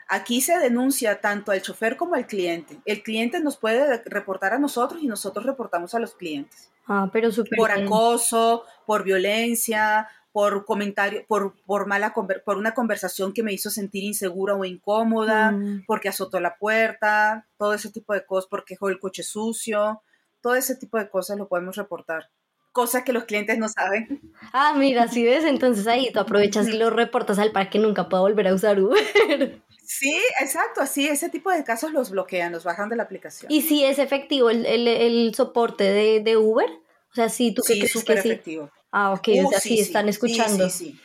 [0.07, 2.79] Aquí se denuncia tanto al chofer como al cliente.
[2.85, 6.69] El cliente nos puede reportar a nosotros y nosotros reportamos a los clientes.
[6.85, 13.43] Ah, pero Por acoso, por violencia, por comentario, por, por mala por una conversación que
[13.43, 15.83] me hizo sentir insegura o incómoda, mm.
[15.85, 20.01] porque azotó la puerta, todo ese tipo de cosas, porque dejó el coche sucio,
[20.41, 22.29] todo ese tipo de cosas lo podemos reportar.
[22.71, 24.21] Cosas que los clientes no saben.
[24.53, 28.07] Ah, mira, si ves, entonces ahí tú aprovechas y lo reportas al para que nunca
[28.07, 29.61] pueda volver a usar Uber.
[29.93, 33.51] Sí, exacto, así, ese tipo de casos los bloquean, los bajan de la aplicación.
[33.51, 35.83] ¿Y si es efectivo el, soporte
[36.21, 36.69] de, Uber?
[37.11, 38.71] O sea, si tú sí, súper efectivo.
[38.91, 40.69] Ah, ok, o sea, sí, están escuchando.
[40.69, 40.99] Sí,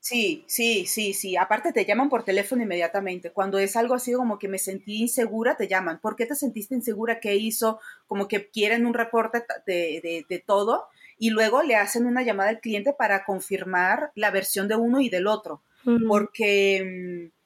[0.00, 3.30] sí, sí, sí, sí, Aparte te llaman por teléfono inmediatamente.
[3.30, 6.00] Cuando es algo así como que me sentí insegura, te llaman.
[6.00, 7.20] ¿Por qué te sentiste insegura?
[7.20, 7.80] ¿Qué hizo?
[8.06, 10.88] Como que quieren un reporte de, de todo
[11.18, 15.08] y luego le hacen una llamada al cliente para confirmar la versión de uno y
[15.08, 15.62] del otro,
[16.08, 17.43] porque mm,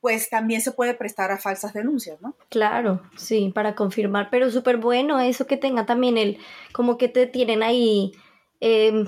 [0.00, 2.36] pues también se puede prestar a falsas denuncias, ¿no?
[2.50, 6.38] Claro, sí, para confirmar, pero súper bueno eso que tenga también el,
[6.72, 8.12] como que te tienen ahí,
[8.60, 9.04] eh,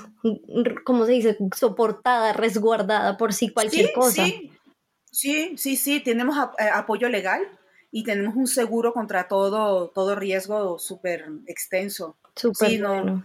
[0.85, 1.39] ¿cómo se dice?
[1.57, 4.25] Soportada, resguardada por si cualquier cosa.
[4.25, 4.53] Sí,
[5.11, 7.43] sí, sí, sí, tenemos eh, apoyo legal
[7.93, 12.17] y tenemos un seguro contra todo, todo riesgo súper extenso.
[12.35, 13.25] Súper bueno.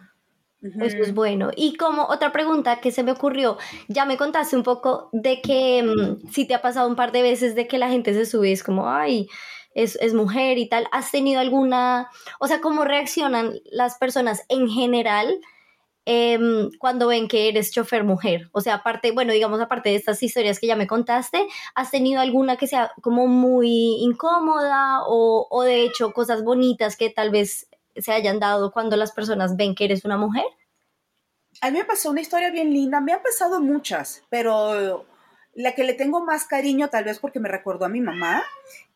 [0.82, 1.52] Eso es bueno.
[1.56, 5.84] Y como otra pregunta que se me ocurrió, ya me contaste un poco de que
[5.84, 8.50] mm, si te ha pasado un par de veces de que la gente se sube
[8.50, 9.28] y es como, ay,
[9.74, 10.88] es, es, mujer y tal.
[10.92, 15.40] ¿Has tenido alguna, o sea, cómo reaccionan las personas en general
[16.06, 18.50] em, cuando ven que eres chofer mujer?
[18.54, 22.22] O sea, aparte, bueno, digamos, aparte de estas historias que ya me contaste, ¿has tenido
[22.22, 27.68] alguna que sea como muy incómoda o, o de hecho cosas bonitas que tal vez
[27.96, 30.46] se hayan dado cuando las personas ven que eres una mujer?
[31.62, 35.06] A mí me pasó una historia bien linda, me han pasado muchas, pero
[35.56, 38.44] la que le tengo más cariño, tal vez porque me recordó a mi mamá,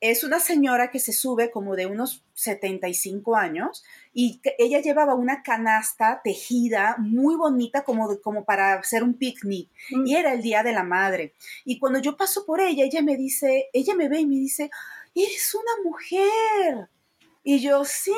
[0.01, 5.41] es una señora que se sube como de unos 75 años y ella llevaba una
[5.41, 10.05] canasta tejida muy bonita como, como para hacer un picnic mm.
[10.05, 11.33] y era el Día de la Madre.
[11.63, 14.69] Y cuando yo paso por ella, ella me dice, ella me ve y me dice,
[15.15, 16.89] eres una mujer.
[17.41, 18.11] Y yo, sí,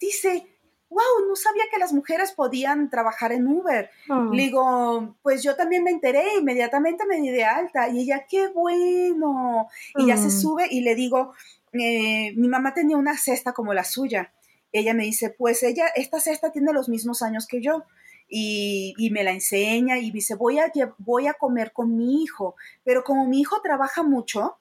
[0.00, 0.46] dice,
[0.90, 3.90] wow, no sabía que las mujeres podían trabajar en Uber.
[4.08, 4.28] Ah.
[4.32, 7.88] Le digo, pues yo también me enteré, inmediatamente me di de alta.
[7.88, 9.68] Y ella, qué bueno.
[9.96, 10.30] Y ya se ah.
[10.30, 11.34] sube y le digo,
[11.72, 14.32] eh, mi mamá tenía una cesta como la suya.
[14.72, 17.84] Ella me dice, pues ella, esta cesta tiene los mismos años que yo.
[18.30, 22.56] Y, y, me la enseña y dice, voy a, voy a comer con mi hijo,
[22.84, 24.58] pero como mi hijo trabaja mucho,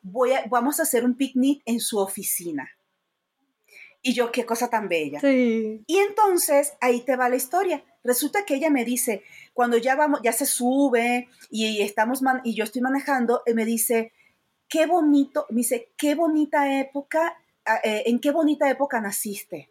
[0.00, 2.70] voy a, vamos a hacer un picnic en su oficina.
[4.02, 5.20] Y yo, qué cosa tan bella.
[5.22, 7.84] Y entonces ahí te va la historia.
[8.02, 12.64] Resulta que ella me dice, cuando ya vamos, ya se sube y estamos y yo
[12.64, 14.12] estoy manejando, me dice,
[14.68, 17.36] qué bonito, me dice, qué bonita época,
[17.66, 19.70] ah, eh, en qué bonita época naciste.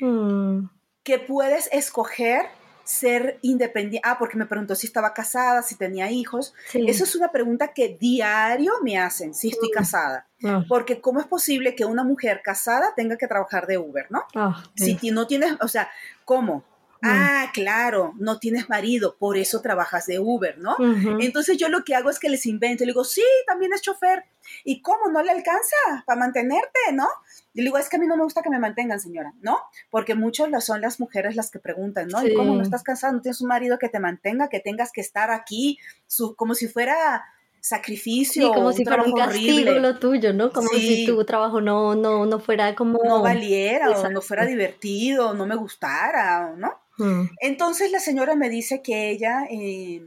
[0.00, 0.66] Mm.
[1.02, 2.46] Que puedes escoger
[2.84, 4.06] ser independiente.
[4.08, 6.54] Ah, porque me preguntó si estaba casada, si tenía hijos.
[6.72, 9.74] Eso es una pregunta que diario me hacen, si estoy mm.
[9.74, 10.26] casada.
[10.44, 10.64] Ah.
[10.68, 14.24] Porque ¿cómo es posible que una mujer casada tenga que trabajar de Uber, no?
[14.34, 15.90] Ah, si no tienes, o sea,
[16.24, 16.64] ¿cómo?
[17.04, 20.76] Ah, claro, no tienes marido, por eso trabajas de Uber, ¿no?
[21.18, 24.24] Entonces yo lo que hago es que les invento, le digo, sí, también es chofer.
[24.64, 27.08] ¿Y cómo no le alcanza para mantenerte, no?
[27.54, 29.58] Y le digo, es que a mí no me gusta que me mantengan, señora, ¿no?
[29.90, 32.26] Porque muchos son las mujeres las que preguntan, ¿no?
[32.26, 33.12] ¿Y cómo no estás cansada?
[33.12, 36.68] ¿No tienes un marido que te mantenga, que tengas que estar aquí, su, como si
[36.68, 37.24] fuera
[37.62, 38.48] sacrificio.
[38.48, 40.52] Sí, como si fuera un castigo lo tuyo, ¿no?
[40.52, 42.98] Como si tu trabajo no, no, no fuera como...
[43.04, 46.80] No valiera o no fuera divertido, no me gustara, ¿no?
[46.98, 47.28] Mm.
[47.40, 50.04] Entonces la señora me dice que ella, eh,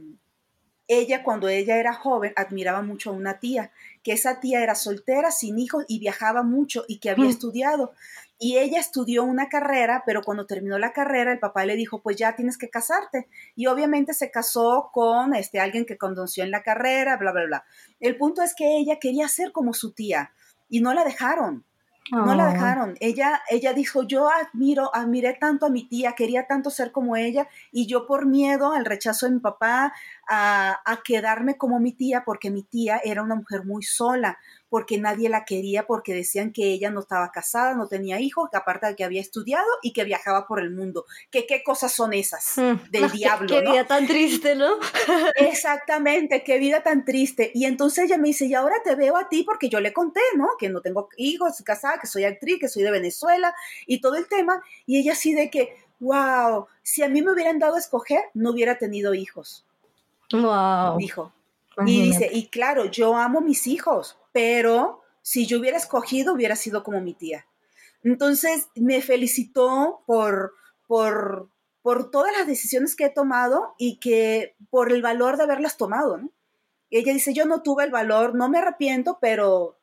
[0.86, 3.72] ella cuando ella era joven admiraba mucho a una tía,
[4.06, 7.30] que esa tía era soltera, sin hijos y viajaba mucho y que había mm.
[7.30, 7.92] estudiado.
[8.38, 12.14] Y ella estudió una carrera, pero cuando terminó la carrera, el papá le dijo, pues
[12.14, 13.26] ya tienes que casarte.
[13.56, 17.64] Y obviamente se casó con este, alguien que conoció en la carrera, bla, bla, bla.
[17.98, 20.30] El punto es que ella quería ser como su tía
[20.68, 21.64] y no la dejaron.
[22.10, 22.94] No la dejaron.
[23.00, 27.48] Ella, ella dijo, yo admiro, admiré tanto a mi tía, quería tanto ser como ella,
[27.72, 29.92] y yo por miedo al rechazo de mi papá,
[30.26, 34.98] a, a quedarme como mi tía, porque mi tía era una mujer muy sola, porque
[34.98, 38.88] nadie la quería, porque decían que ella no estaba casada, no tenía hijos, que aparte
[38.88, 41.06] de que había estudiado y que viajaba por el mundo.
[41.30, 43.48] Que qué cosas son esas mm, del diablo.
[43.48, 44.74] Qué, vida tan triste, ¿no?
[45.36, 47.50] Exactamente, qué vida tan triste.
[47.54, 50.20] Y entonces ella me dice, y ahora te veo a ti porque yo le conté,
[50.36, 50.48] ¿no?
[50.58, 53.54] Que no tengo hijos, casada, que soy actriz, que soy de Venezuela
[53.86, 54.62] y todo el tema.
[54.84, 58.50] Y ella así de que, wow, si a mí me hubieran dado a escoger, no
[58.50, 59.64] hubiera tenido hijos.
[60.32, 60.98] Wow.
[60.98, 61.32] Dijo.
[61.86, 66.82] Y dice, y claro, yo amo mis hijos, pero si yo hubiera escogido, hubiera sido
[66.82, 67.46] como mi tía.
[68.02, 70.54] Entonces me felicitó por,
[70.86, 71.50] por,
[71.82, 76.16] por todas las decisiones que he tomado y que por el valor de haberlas tomado.
[76.16, 76.30] ¿no?
[76.90, 79.78] ella dice, yo no tuve el valor, no me arrepiento, pero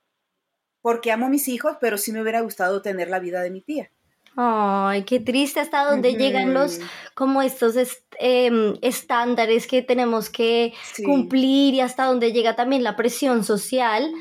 [0.81, 3.61] porque amo a mis hijos, pero sí me hubiera gustado tener la vida de mi
[3.61, 3.91] tía.
[4.35, 6.79] Ay, qué triste hasta dónde llegan los,
[7.13, 7.75] como estos
[8.19, 10.73] em, estándares que tenemos que
[11.05, 14.11] cumplir y hasta dónde llega también la presión social,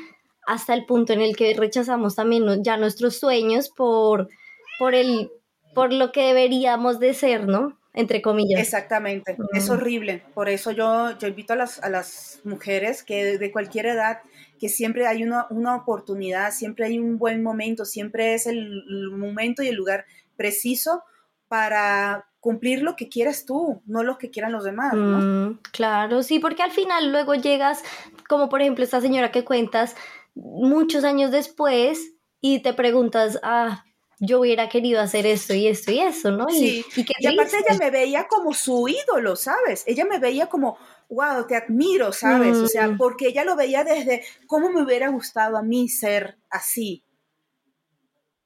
[0.45, 4.29] hasta el punto en el que rechazamos también ya nuestros sueños por,
[4.77, 5.31] por, el,
[5.73, 7.79] por lo que deberíamos de ser, ¿no?
[7.95, 8.59] Entre comillas.
[8.59, 10.23] Exactamente, es horrible.
[10.33, 14.19] Por eso yo, yo invito a las, a las mujeres que de cualquier edad
[14.63, 19.61] que siempre hay una, una oportunidad, siempre hay un buen momento, siempre es el, momento
[19.61, 20.05] y el lugar
[20.37, 21.03] preciso
[21.49, 25.49] para cumplir lo que quieres tú, no lo que quieran los demás, ¿no?
[25.49, 27.83] Mm, claro, sí, porque al final luego llegas,
[28.29, 29.97] como por ejemplo esta señora que cuentas,
[30.33, 33.83] muchos años después y te preguntas, ah,
[34.21, 36.47] yo hubiera querido hacer esto y esto y eso, ¿no?
[36.47, 39.83] Sí, y, y aparte ella me veía como su ídolo, ¿sabes?
[39.87, 40.77] Ella me veía como,
[41.09, 42.57] wow, te admiro, ¿sabes?
[42.57, 42.97] O sea, mm.
[42.97, 47.03] porque ella lo veía desde cómo me hubiera gustado a mí ser así.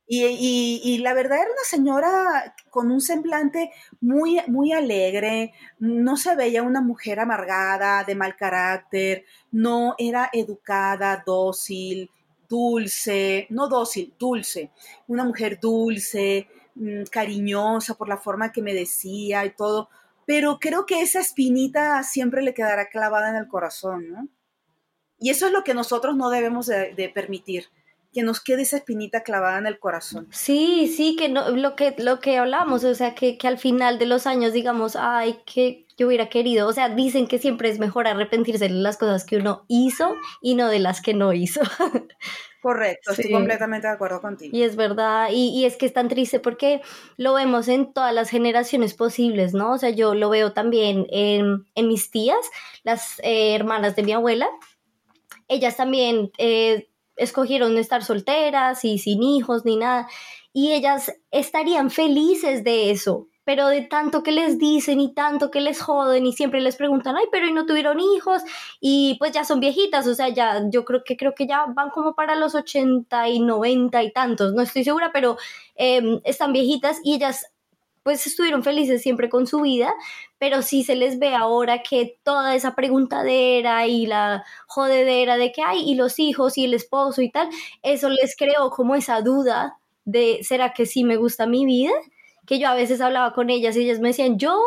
[0.10, 6.64] Y, la verdad era una señora con un semblante muy, muy alegre, no se veía
[6.64, 12.10] una mujer amargada, de mal carácter, no era educada, dócil,
[12.48, 14.72] dulce, no dócil, dulce,
[15.08, 19.90] una mujer dulce, mm, cariñosa por la forma que me decía y todo,
[20.28, 24.28] pero creo que esa espinita siempre le quedará clavada en el corazón, ¿no?
[25.18, 27.68] Y eso es lo que nosotros no debemos de, permitir,
[28.14, 30.28] que nos quede esa espinita clavada en el corazón.
[30.32, 34.00] Sí, sí, que no, lo que lo que hablamos, o sea, que, que al final
[34.00, 37.80] de los años digamos, ay, que yo hubiera querido, o sea, dicen que siempre es
[37.80, 41.62] mejor arrepentirse de las cosas que uno hizo y no de las que no hizo.
[42.62, 44.56] Correcto, estoy completamente de acuerdo contigo.
[44.56, 46.82] Y es verdad, y, es que es tan triste porque
[47.16, 49.74] lo vemos en todas las generaciones posibles, ¿no?
[49.74, 52.46] O sea, yo lo veo también en, mis tías,
[52.84, 54.50] las eh, hermanas de mi abuela,
[55.48, 60.08] ellas también eh, escogieron estar solteras y sin hijos ni nada,
[60.52, 65.62] y ellas estarían felices de eso, pero de tanto que les dicen y tanto que
[65.62, 68.42] les joden y siempre les preguntan, ay, pero no tuvieron hijos
[68.82, 71.90] y pues ya son viejitas, o sea, ya yo creo que creo que ya van
[71.90, 75.38] como para los 80 y 90 y tantos, no estoy segura, pero
[75.76, 77.46] em, están viejitas y ellas
[78.04, 79.94] pues estuvieron felices siempre con su vida,
[80.38, 85.62] pero sí se les ve ahora que toda esa preguntadera y la jodedera de que
[85.62, 87.48] hay y los hijos y el esposo y tal,
[87.82, 91.94] eso les creó como esa duda de, ¿será que sí me gusta mi vida?
[92.48, 94.58] Que yo a veces hablaba con ellas y ellas me decían, yo,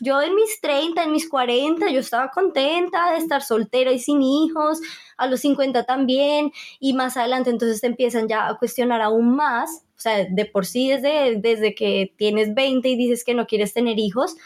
[0.00, 4.20] yo en mis 30, en mis 40, yo estaba contenta de estar soltera y sin
[4.22, 4.78] hijos,
[5.16, 9.84] a los 50 también, y más adelante entonces te empiezan ya a cuestionar aún más,
[9.96, 13.72] o sea, de por sí desde, desde que tienes 20 y dices que no quieres
[13.72, 14.36] tener hijos,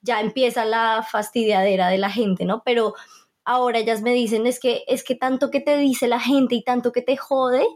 [0.00, 2.62] ya empieza la fastidiadera de la gente, ¿no?
[2.64, 2.94] Pero
[3.44, 6.62] ahora ellas me dicen, es que, es que tanto que te dice la gente y
[6.62, 7.66] tanto que te jode,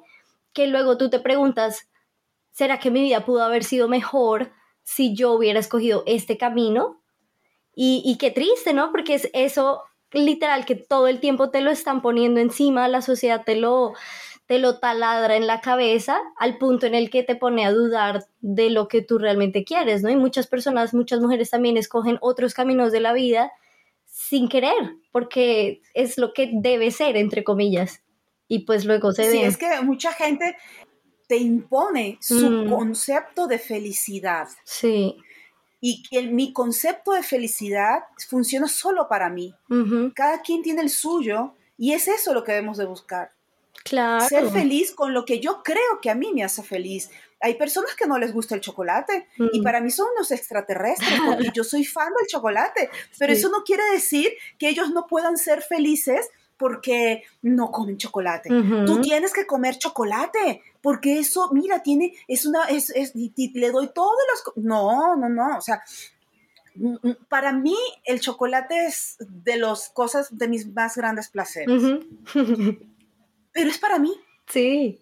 [0.52, 1.88] que luego tú te preguntas,
[2.52, 4.52] ¿será que mi vida pudo haber sido mejor
[4.88, 6.98] si yo hubiera escogido este camino.
[7.80, 8.90] Y, qué triste, ¿no?
[8.90, 13.44] Porque es eso literal que todo el tiempo te lo están poniendo encima, la sociedad
[13.44, 13.92] te lo,
[14.46, 18.24] te lo taladra en la cabeza al punto en el que te pone a dudar
[18.40, 20.08] de lo que tú realmente quieres, ¿no?
[20.08, 23.52] Y muchas personas, muchas mujeres también escogen otros caminos de la vida
[24.06, 28.02] sin querer, porque es lo que debe ser, entre comillas.
[28.48, 30.56] Y pues luego se sí, es que mucha gente
[31.28, 32.70] te impone su mm.
[32.70, 34.48] concepto de felicidad.
[34.64, 35.16] Sí.
[35.80, 39.54] Y que mi concepto de felicidad funciona solo para mí.
[40.14, 43.30] Cada quien tiene el suyo y es eso lo que debemos de buscar.
[43.84, 44.26] Claro.
[44.26, 47.10] Ser feliz con lo que yo creo que a mí me hace feliz.
[47.40, 49.62] Hay personas que no les gusta el chocolate y mm.
[49.62, 53.84] para mí son unos extraterrestres porque yo soy fan del chocolate, pero eso no quiere
[53.92, 58.50] decir que ellos no puedan ser felices porque no comen chocolate.
[58.84, 63.90] Tú tienes que comer chocolate, porque eso, mira, tiene, es una, es, es le doy
[63.94, 64.64] todos los...
[64.64, 65.82] No, no, no, o sea,
[67.28, 71.82] para mí el chocolate es de las cosas, de mis más grandes placeres.
[73.52, 74.14] Pero es para mí.
[74.46, 75.00] Sí.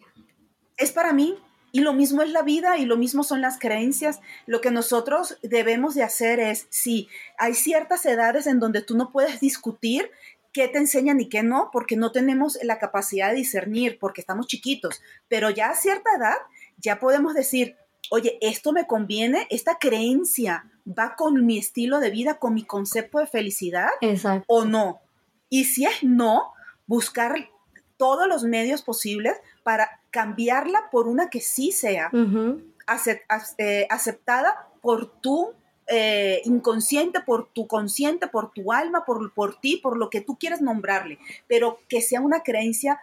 [0.77, 1.37] Es para mí.
[1.73, 4.21] Y lo mismo es la vida y lo mismo son las creencias.
[4.47, 9.13] Lo que nosotros debemos de hacer es, sí, hay ciertas edades en donde tú no
[9.13, 10.11] puedes discutir
[10.57, 14.47] qué te enseñan y qué no, porque no tenemos la capacidad de discernir, porque estamos
[14.47, 16.37] chiquitos, pero ya a cierta edad
[16.79, 17.77] ya podemos decir,
[18.11, 23.19] oye, esto me conviene, esta creencia va con mi estilo de vida, con mi concepto
[23.19, 23.91] de felicidad
[24.47, 25.03] o no.
[25.51, 26.55] Y si es no,
[26.87, 27.51] buscar
[27.99, 32.11] todos los medios posibles para cambiarla por una que sí sea
[33.59, 35.53] eh, aceptada por tu
[35.89, 40.37] eh, inconsciente, por tu consciente, por tu alma, por, por ti, por lo que tú
[40.37, 43.01] quieres nombrarle, pero que sea una creencia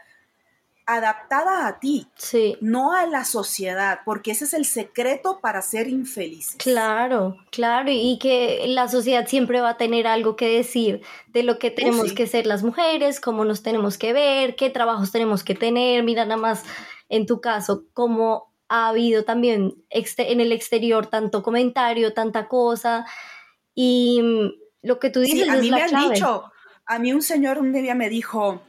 [0.86, 2.57] adaptada a ti, sí.
[2.59, 6.55] no a la sociedad, porque ese es el secreto para ser infeliz.
[6.57, 11.57] Claro, claro, y que la sociedad siempre va a tener algo que decir de lo
[11.57, 15.43] que oh, tenemos que ser las mujeres, cómo nos tenemos que ver, qué trabajos tenemos
[15.43, 16.63] que tener, mira nada más
[17.07, 23.05] en tu caso, cómo ha habido también en el exterior tanto comentario, tanta cosa.
[23.76, 26.51] Y mm, lo que tú dices a mí me han dicho,
[26.88, 28.63] a mí un señor un día me dijo,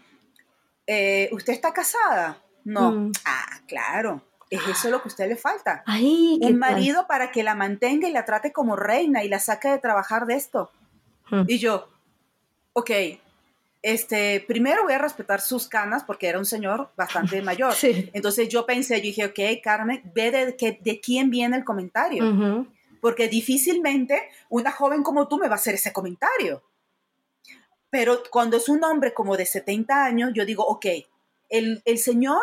[0.87, 2.37] eh, ¿usted está casada?
[2.65, 2.93] No.
[2.93, 3.13] Mm.
[3.25, 4.21] Ah, claro.
[4.51, 5.83] es eso lo que a usted le falta.
[5.87, 6.73] Ay, ¿qué Un tal?
[6.75, 10.27] marido para que la mantenga y la trate como reina y la saque de trabajar
[10.27, 10.71] de esto.
[11.31, 11.45] Hmm.
[11.49, 11.89] Y yo,
[12.75, 12.91] ok,
[13.87, 17.75] este, primero voy a respetar sus canas porque era un señor bastante mayor.
[17.75, 18.11] Sí.
[18.15, 22.25] Entonces yo pensé, yo dije, ok, Carmen, ve de, que- de quién viene el comentario.
[23.03, 26.63] Porque difícilmente una joven como tú me va a hacer ese comentario.
[27.91, 30.87] Pero cuando es un hombre como de 70 años, yo digo, ok,
[31.51, 32.43] el, el señor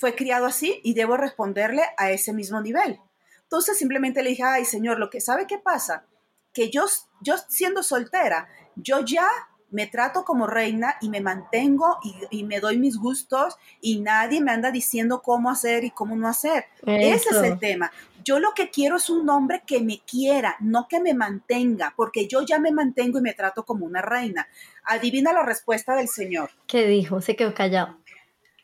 [0.00, 2.98] fue criado así y debo responderle a ese mismo nivel.
[3.42, 6.06] Entonces simplemente le dije, ay señor, lo que sabe qué pasa,
[6.52, 6.86] que yo,
[7.20, 9.28] yo siendo soltera, yo ya
[9.70, 14.40] me trato como reina y me mantengo y, y me doy mis gustos y nadie
[14.40, 16.66] me anda diciendo cómo hacer y cómo no hacer.
[16.86, 17.90] Ese es el tema.
[18.24, 22.26] Yo lo que quiero es un hombre que me quiera, no que me mantenga, porque
[22.26, 24.48] yo ya me mantengo y me trato como una reina.
[24.84, 26.50] Adivina la respuesta del señor.
[26.66, 27.20] ¿Qué dijo?
[27.20, 27.98] Se quedó callado.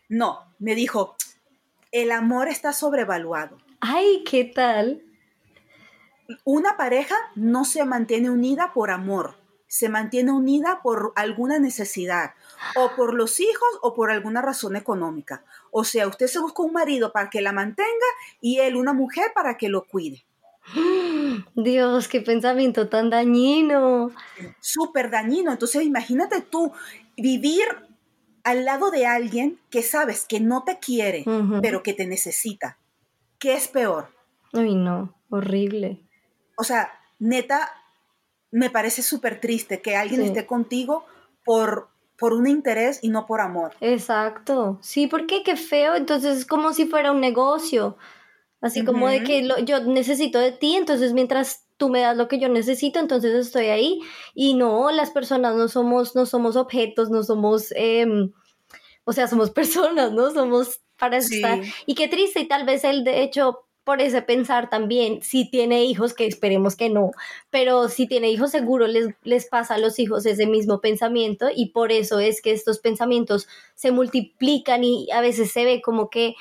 [0.08, 1.14] No, me dijo,
[1.92, 3.58] el amor está sobrevaluado.
[3.80, 5.02] Ay, ¿qué tal?
[6.44, 9.36] Una pareja no se mantiene unida por amor,
[9.72, 12.34] se mantiene unida por alguna necesidad,
[12.76, 15.44] o por los hijos o por alguna razón económica.
[15.70, 17.88] O sea, usted se busca un marido para que la mantenga
[18.38, 20.26] y él una mujer para que lo cuide.
[21.54, 24.10] Dios, qué pensamiento tan dañino.
[24.60, 25.52] súper dañino.
[25.52, 26.70] Entonces, imagínate tú
[27.16, 27.64] vivir
[28.44, 31.24] al lado de alguien que sabes que no te quiere,
[31.62, 32.76] pero que te necesita.
[33.38, 34.10] ¿Qué es peor?
[34.52, 36.06] Ay, no, horrible.
[36.58, 37.70] O sea, neta,
[38.52, 40.26] me parece súper triste que alguien Sí.
[40.28, 41.04] esté contigo
[41.44, 43.72] por, por un interés y no por amor.
[43.80, 44.78] Exacto.
[44.80, 45.96] Sí, porque qué feo.
[45.96, 47.96] Entonces es como si fuera un negocio.
[48.60, 52.28] Así como de que lo- yo necesito de ti, entonces mientras tú me das lo
[52.28, 53.98] que yo necesito, entonces estoy ahí.
[54.34, 58.30] Y no, las personas no somos, no somos objetos, no somos, em,
[59.04, 59.50] o sea, somos
[60.00, 60.30] personas, ¿no?
[60.30, 61.36] Somos para Sí.
[61.36, 61.58] estar.
[61.86, 65.84] Y qué triste, y tal vez él, de hecho, por ese pensar también, si tiene
[65.84, 67.10] hijos, que esperemos que no,
[67.50, 71.70] pero si tiene hijos, seguro les, les pasa a los hijos ese mismo pensamiento, y
[71.70, 76.34] por eso es que estos pensamientos se multiplican y a veces se ve como que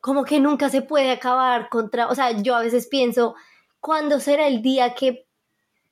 [0.00, 3.34] como que nunca se puede acabar contra, o sea, yo a veces pienso,
[3.80, 5.26] ¿cuándo será el día que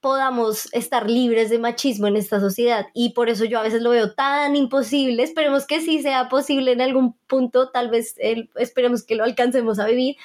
[0.01, 2.87] podamos estar libres de machismo en esta sociedad?
[2.95, 6.73] Y por eso yo a veces lo veo tan imposible, esperemos que sí sea posible
[6.73, 10.17] en algún punto, tal vez el- esperemos que lo alcancemos a vivir,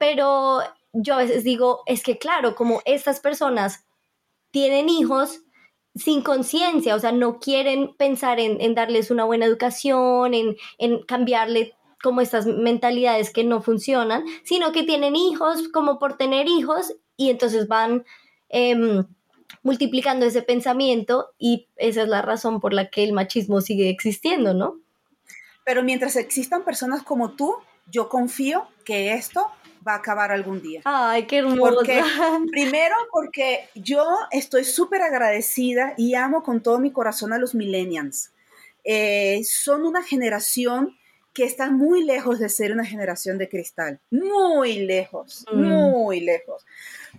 [0.00, 0.62] pero
[0.94, 3.84] yo a veces digo, es que claro, como estas personas
[4.50, 5.42] tienen hijos,
[5.94, 11.02] sin conciencia, o sea, no quieren pensar en, en darles una buena educación, en, en
[11.02, 16.94] cambiarle como estas mentalidades que no funcionan, sino que tienen hijos como por tener hijos
[17.18, 18.06] y entonces van
[18.48, 19.04] em,
[19.62, 24.54] multiplicando ese pensamiento y esa es la razón por la que el machismo sigue existiendo,
[24.54, 24.80] ¿no?
[25.66, 27.56] Pero mientras existan personas como tú,
[27.92, 29.50] yo confío que esto
[29.86, 30.80] va a acabar algún día.
[30.84, 31.74] Ay, qué hermosa.
[31.74, 32.02] Porque,
[32.50, 38.30] primero, porque yo estoy súper agradecida y amo con todo mi corazón a los millennials.
[38.84, 40.96] Eh, son una generación
[41.32, 44.00] que está muy lejos de ser una generación de cristal.
[44.10, 45.60] Muy lejos, Mm.
[45.62, 46.66] muy lejos.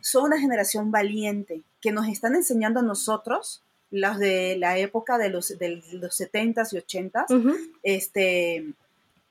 [0.01, 5.29] Son una generación valiente que nos están enseñando a nosotros, los de la época de
[5.29, 7.55] los, de los 70s y 80s, Ujú.
[7.83, 8.73] este,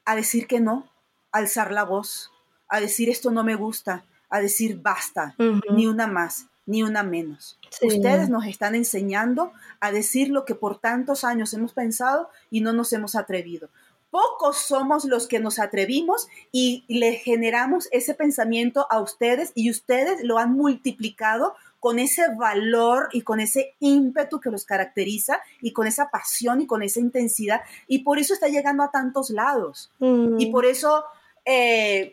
[0.04, 0.88] a decir que no,
[1.32, 2.30] alzar la voz,
[2.70, 5.34] a decir esto no me gusta, a decir basta,
[5.74, 7.58] ni una más, ni una menos.
[7.68, 7.88] Sí.
[7.88, 12.72] Ustedes nos están enseñando a decir lo que por tantos años hemos pensado y no
[12.72, 13.68] nos hemos atrevido.
[14.10, 20.22] Pocos somos los que nos atrevimos y le generamos ese pensamiento a ustedes y ustedes
[20.24, 25.86] lo han multiplicado con ese valor y con ese ímpetu que los caracteriza y con
[25.86, 29.90] esa pasión y con esa intensidad y por eso está llegando a tantos lados.
[29.98, 30.38] Mm.
[30.40, 31.04] Y por eso
[31.44, 32.12] eh,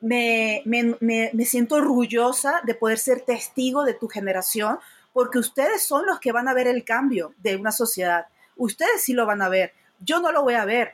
[0.00, 4.78] me, me- me- me siento orgullosa de poder ser testigo de tu generación,
[5.12, 8.26] porque ustedes son los que van a ver el cambio de una sociedad.
[8.56, 9.72] Ustedes sí lo van a ver.
[10.00, 10.92] Yo no lo voy a ver.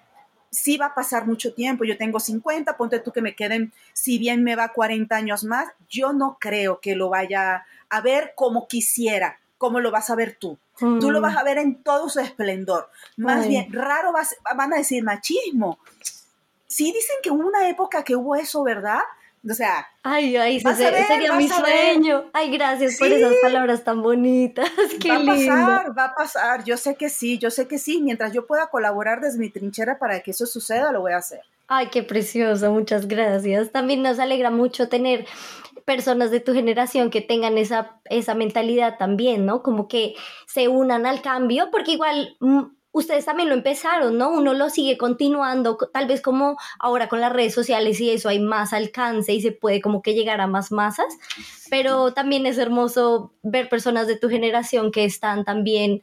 [0.50, 1.84] Sí va a pasar mucho tiempo.
[1.84, 5.68] Yo tengo 50, ponte tú que me queden, si bien me va 40 años más,
[5.88, 10.36] yo no creo que lo vaya a ver como quisiera, como lo vas a ver
[10.40, 10.58] tú.
[10.78, 11.22] Tú lo Mm.
[11.22, 12.90] vas a ver en todo su esplendor.
[13.16, 13.48] Más Ay.
[13.48, 15.78] bien, raro vas- van a decir machismo.
[16.68, 19.00] Sí dicen que hubo una época que hubo eso, ¿verdad?
[19.48, 21.56] O sea, Ay, ay, a ver, sería mi ver.
[21.56, 22.24] sueño.
[22.32, 24.68] Ay, gracias por esas palabras tan bonitas.
[25.00, 25.32] Qué va a lindo.
[25.52, 26.64] pasar, va a pasar.
[26.64, 28.00] Yo sé que sí, yo sé que sí.
[28.02, 31.42] Mientras yo pueda colaborar desde mi trinchera para que eso suceda, lo voy a hacer.
[31.68, 33.70] Ay, qué precioso, muchas gracias.
[33.70, 35.26] También nos alegra mucho tener
[35.84, 39.62] personas de tu generación que tengan esa, esa mentalidad también, ¿no?
[39.62, 40.14] Como que
[40.46, 42.62] se unan al cambio, porque igual mm,
[42.96, 44.30] ustedes también lo empezaron, ¿no?
[44.30, 48.40] Uno lo sigue continuando, tal vez como ahora con las redes sociales y eso hay
[48.40, 51.18] más alcance y se puede como que llegar a más masas,
[51.68, 56.00] pero también es hermoso ver personas de tu generación que están también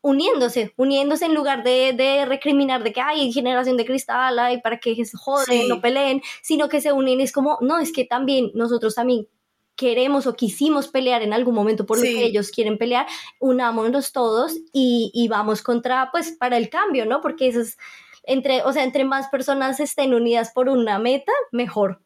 [0.00, 4.78] uniéndose, uniéndose en lugar de, de recriminar de que hay generación de cristal, hay para
[4.78, 8.94] que joden, no peleen, sino que se unen, es como, no, es que también nosotros
[8.94, 9.26] también
[9.78, 13.06] queremos o quisimos pelear en algún momento por lo que ellos quieren pelear,
[13.38, 17.20] unámonos todos y, y, vamos contra, pues, para el cambio, ¿no?
[17.20, 17.78] Porque eso es,
[18.24, 22.00] entre, o sea, entre más personas estén unidas por una meta, mejor.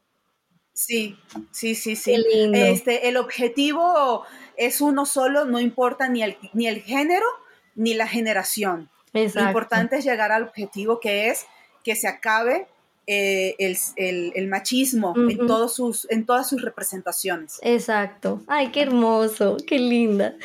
[0.74, 1.16] Sí,
[1.50, 2.14] sí, sí, sí.
[2.52, 4.24] Este, el objetivo
[4.56, 7.26] es uno solo, no importa ni el, ni el género
[7.74, 8.90] ni la generación.
[9.14, 11.46] Lo importante es llegar al objetivo que es
[11.84, 12.66] que se acabe
[13.06, 17.58] eh, el, machismo en, todos sus, en todas sus representaciones.
[17.62, 18.42] Exacto.
[18.46, 20.36] Ay, qué hermoso, qué linda.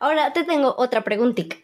[0.00, 1.56] Ahora te tengo otra preguntita.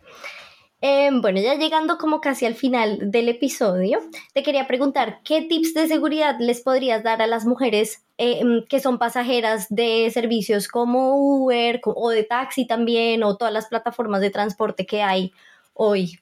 [0.84, 4.00] Em, bueno, ya llegando como casi al final del episodio,
[4.34, 8.80] te quería preguntar, ¿qué tips de seguridad les podrías dar a las mujeres em, que
[8.80, 14.30] son pasajeras de servicios como Uber o de taxi también o todas las plataformas de
[14.30, 15.32] transporte que hay
[15.72, 16.18] hoy?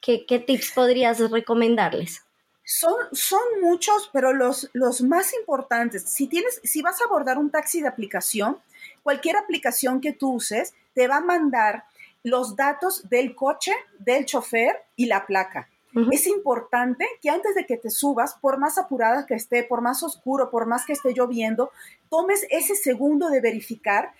[0.00, 2.27] ¿Qué, qué tips podrías recomendarles?
[2.70, 7.50] Son, son muchos, pero los, los más importantes, si, tienes, si vas a abordar un
[7.50, 8.58] taxi de aplicación,
[9.02, 11.84] cualquier aplicación que tú uses te va a mandar
[12.22, 15.70] los datos del coche, del chofer y la placa.
[16.12, 20.02] Es importante que antes de que te subas, por más apurada que esté, por más
[20.02, 21.72] oscuro, por más que esté lloviendo,
[22.10, 24.12] tomes ese segundo de verificar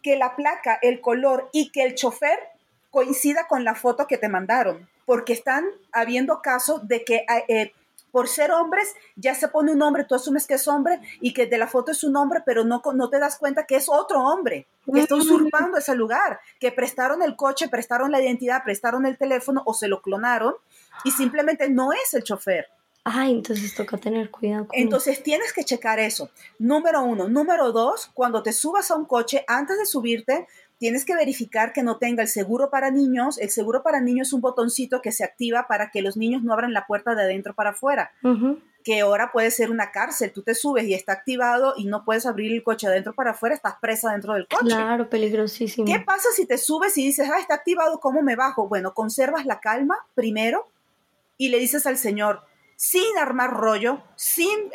[0.00, 2.38] que la placa, el color y que el chofer
[2.94, 7.72] coincida con la foto que te mandaron porque están habiendo casos de que eh,
[8.12, 11.46] por ser hombres ya se pone un hombre, tú asumes que es hombre y que
[11.46, 14.20] de la foto es un hombre, pero no, no te das cuenta que es otro
[14.20, 19.18] hombre, que está usurpando ese lugar, que prestaron el coche, prestaron la identidad, prestaron el
[19.18, 20.54] teléfono o se lo clonaron
[21.02, 22.68] y simplemente no es el chofer.
[23.06, 24.66] Ay, entonces toca tener cuidado.
[24.72, 26.30] entonces tienes que checar eso.
[26.58, 27.28] Número uno.
[27.28, 30.46] Número dos, cuando te subas a un coche, antes de subirte,
[30.84, 33.38] tienes que verificar que no tenga el seguro para niños.
[33.38, 36.52] El seguro para niños es un botoncito que se activa para que los niños no
[36.52, 38.12] abran la puerta de adentro para afuera.
[38.84, 40.30] Que ahora puede ser una cárcel.
[40.30, 43.30] Tú te subes y está activado y no puedes abrir el coche de adentro para
[43.30, 44.66] afuera, estás presa dentro del coche.
[44.66, 45.86] Claro, peligrosísimo.
[45.86, 48.68] ¿Qué pasa si te subes y dices, ah, está activado, ¿cómo me bajo?
[48.68, 50.66] Bueno, conservas la calma primero
[51.38, 52.42] y le dices al Señor,
[52.76, 54.70] sin armar rollo, sin,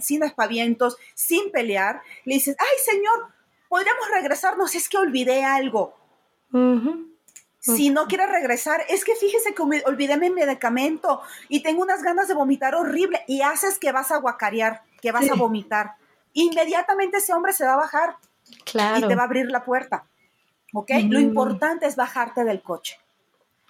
[0.00, 3.28] sin espavientos, sin pelear, le dices, ay Señor,
[3.74, 5.96] podríamos regresarnos, es que olvidé algo.
[7.58, 12.28] Si no quiere regresar, es que fíjese que olvidé mi medicamento y tengo unas ganas
[12.28, 15.96] de vomitar horrible y haces que vas a guacarear, que vas a vomitar.
[16.34, 18.16] Inmediatamente ese hombre se va a bajar
[18.96, 20.04] y te va a abrir la puerta.
[20.72, 20.92] ¿Ok?
[21.08, 23.00] Lo importante es bajarte del coche.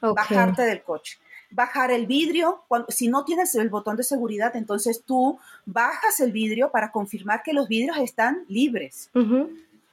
[0.02, 1.18] Bajarte del coche
[1.54, 2.64] bajar el vidrio.
[2.68, 7.42] Cuando, si no tienes el botón de seguridad, entonces tú bajas el vidrio para confirmar
[7.42, 9.10] que los vidrios están libres.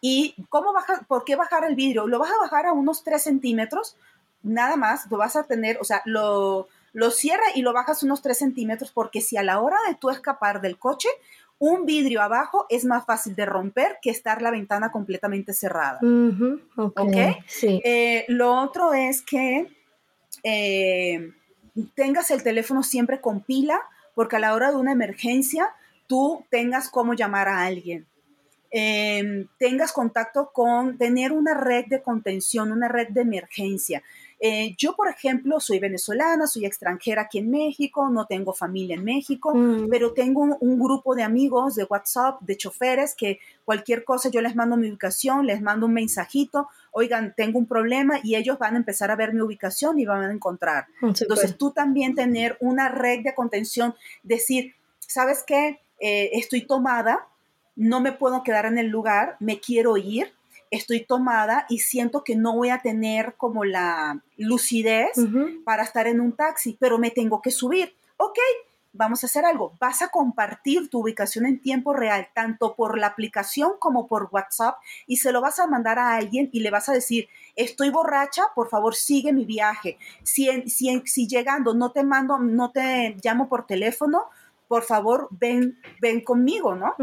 [0.01, 2.07] ¿Y cómo baja, por qué bajar el vidrio?
[2.07, 3.95] Lo vas a bajar a unos 3 centímetros,
[4.41, 8.21] nada más, lo vas a tener, o sea, lo, lo cierra y lo bajas unos
[8.21, 11.07] 3 centímetros porque si a la hora de tú escapar del coche,
[11.59, 15.99] un vidrio abajo es más fácil de romper que estar la ventana completamente cerrada.
[16.75, 17.15] ¿Ok?
[17.45, 17.79] Sí.
[17.85, 19.67] Eh, lo otro es que
[20.43, 21.31] eh,
[21.93, 23.79] tengas el teléfono siempre con pila
[24.15, 25.69] porque a la hora de una emergencia
[26.07, 28.07] tú tengas cómo llamar a alguien.
[28.73, 34.01] Em, tengas contacto con tener una red de contención, una red de emergencia.
[34.39, 39.03] Eh, yo, por ejemplo, soy venezolana, soy extranjera aquí en México, no tengo familia en
[39.03, 39.89] México, mm.
[39.89, 44.55] pero tengo un, grupo de amigos de WhatsApp, de choferes, que cualquier cosa yo les
[44.55, 48.77] mando mi ubicación, les mando un mensajito, oigan, tengo un problema y ellos van a
[48.77, 50.87] empezar a ver mi ubicación y van a encontrar.
[51.01, 53.93] Entonces, tú también tener una red de contención,
[54.23, 55.81] decir, ¿sabes qué?
[55.99, 57.27] Eh, estoy tomada,
[57.75, 60.33] no me puedo quedar en el lugar, me quiero ir,
[60.71, 65.11] estoy tomada y siento que no voy a tener como la lucidez
[65.65, 67.93] para estar en un taxi, pero me tengo que subir.
[68.17, 68.37] Ok,
[68.93, 69.73] vamos a hacer algo.
[69.79, 74.77] Vas a compartir tu ubicación en tiempo real, tanto por la aplicación como por WhatsApp,
[75.07, 78.43] y se lo vas a mandar a alguien y le vas a decir, estoy borracha,
[78.55, 79.97] por favor sigue mi viaje.
[80.23, 84.25] Si, si, si llegando no te mando, no te llamo por teléfono,
[84.67, 86.95] por favor ven, ven conmigo, ¿no?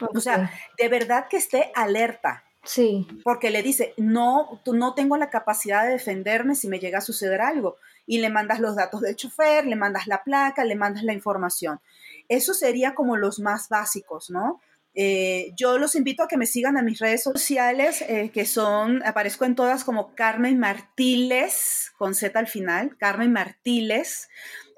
[0.00, 2.44] O sea, de verdad que esté alerta.
[2.64, 3.06] Sí.
[3.22, 7.02] Porque le dice, no, tú no tengo la capacidad de defenderme si me llega a
[7.02, 7.76] suceder algo.
[8.06, 11.80] Y le mandas los datos del chofer, le mandas la placa, le mandas la información.
[12.28, 14.60] Eso sería como los más básicos, ¿no?
[14.98, 19.04] Eh, yo los invito a que me sigan a mis redes sociales, eh, que son,
[19.04, 24.30] aparezco en todas como Carmen Martiles, con Z al final, Carmen Martiles.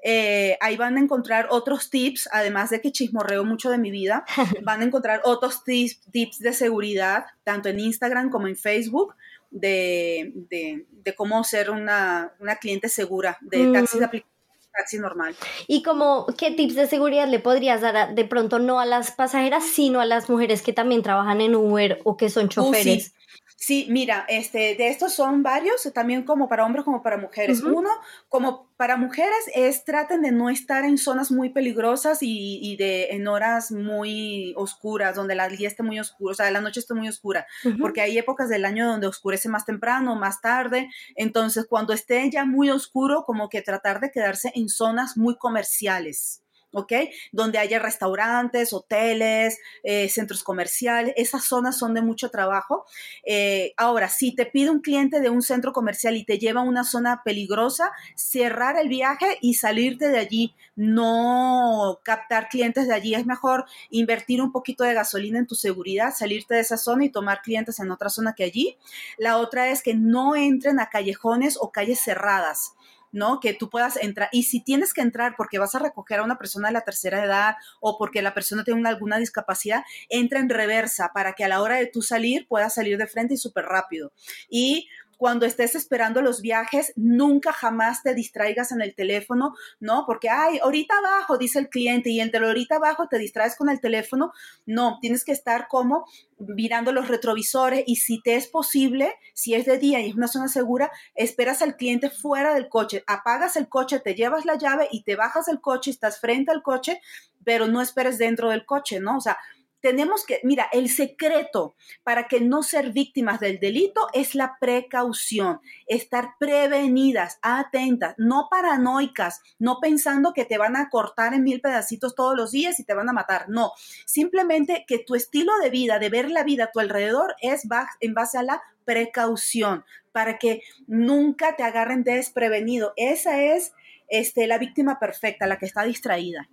[0.03, 4.25] Eh, ahí van a encontrar otros tips, además de que chismorreo mucho de mi vida,
[4.63, 9.15] van a encontrar otros tips, tips de seguridad, tanto en Instagram como en Facebook,
[9.51, 14.39] de, de, cómo ser una, una, cliente segura de taxis de aplicación
[14.71, 15.35] taxi normal.
[15.67, 19.65] ¿Y como qué tips de seguridad le podrías dar de pronto no a las pasajeras,
[19.65, 23.13] sino a las mujeres que también trabajan en Uber o que son uh, choferes?
[23.61, 27.61] Sí, mira, este, de estos son varios, también como para hombres como para mujeres.
[27.61, 27.89] Uno,
[28.29, 33.27] como para mujeres, es traten de no estar en zonas muy peligrosas y, de en
[33.27, 37.09] horas muy oscuras, donde la día esté muy oscuro, o sea, la noche esté muy
[37.09, 37.45] oscura,
[37.81, 40.87] porque hay épocas del año donde oscurece más temprano, más tarde.
[41.15, 46.43] Entonces, cuando esté ya muy oscuro, como que tratar de quedarse en zonas muy comerciales.
[46.71, 46.93] ¿Ok?
[47.31, 52.85] Donde haya restaurantes, hoteles, eh, centros comerciales, esas zonas son de mucho trabajo.
[53.25, 56.63] Eh, ahora, si te pide un cliente de un centro comercial y te lleva a
[56.63, 63.15] una zona peligrosa, cerrar el viaje y salirte de allí, no captar clientes de allí,
[63.15, 67.09] es mejor invertir un poquito de gasolina en tu seguridad, salirte de esa zona y
[67.09, 68.77] tomar clientes en otra zona que allí.
[69.17, 72.73] La otra es que no entren a callejones o calles cerradas.
[73.11, 73.39] ¿No?
[73.39, 74.29] Que tú puedas entrar.
[74.31, 77.23] Y si tienes que entrar porque vas a recoger a una persona de la tercera
[77.23, 81.61] edad o porque la persona tiene alguna discapacidad, entra en reversa para que a la
[81.61, 84.11] hora de tú salir puedas salir de frente y súper rápido.
[84.49, 84.87] Y
[85.19, 90.05] cuando estés esperando los viajes, nunca jamás te distraigas en el teléfono, ¿no?
[90.05, 93.81] Porque, ay, ahorita abajo, dice el cliente, y entre ahorita abajo te distraes con el
[93.81, 94.31] teléfono.
[94.65, 96.05] No, tienes que estar como
[96.37, 100.29] mirando los retrovisores y si te es posible, si es de día y es una
[100.29, 104.87] zona segura, esperas al cliente fuera del coche, apagas el coche, te llevas la llave
[104.89, 107.01] y te bajas del coche, estás frente al coche,
[107.43, 109.17] pero no esperes dentro del coche, ¿no?
[109.17, 109.37] O sea,
[109.81, 115.61] tenemos que, mira, el secreto para que no ser víctimas del delito es la precaución,
[115.87, 122.15] estar prevenidas, atentas, no paranoicas, no pensando que te van a cortar en mil pedacitos
[122.15, 123.71] todos los días y te van a matar, no,
[124.05, 127.63] simplemente que tu estilo de vida, de ver la vida a tu alrededor es
[127.99, 132.93] en base a la precaución, para que nunca te agarren desprevenido.
[132.95, 133.73] Esa es
[134.09, 136.49] este, la víctima perfecta, la que está distraída.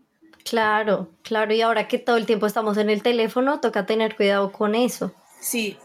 [0.48, 4.52] Claro, claro, y ahora que todo el tiempo estamos en el teléfono, toca tener cuidado
[4.52, 5.12] con eso.
[5.40, 5.76] Sí.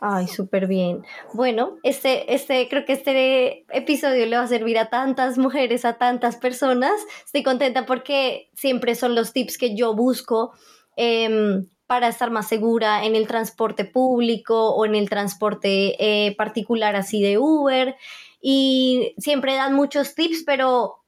[0.00, 1.04] Ay, súper bien.
[1.34, 5.98] Bueno, este, este, creo que este episodio le va a servir a tantas mujeres, a
[5.98, 6.94] tantas personas.
[7.24, 10.52] Estoy contenta porque siempre son los tips que yo busco
[10.96, 16.94] em, para estar más segura en el transporte público o en el transporte eh, particular
[16.94, 17.96] así de Uber.
[18.40, 20.98] Y siempre dan muchos tips, pero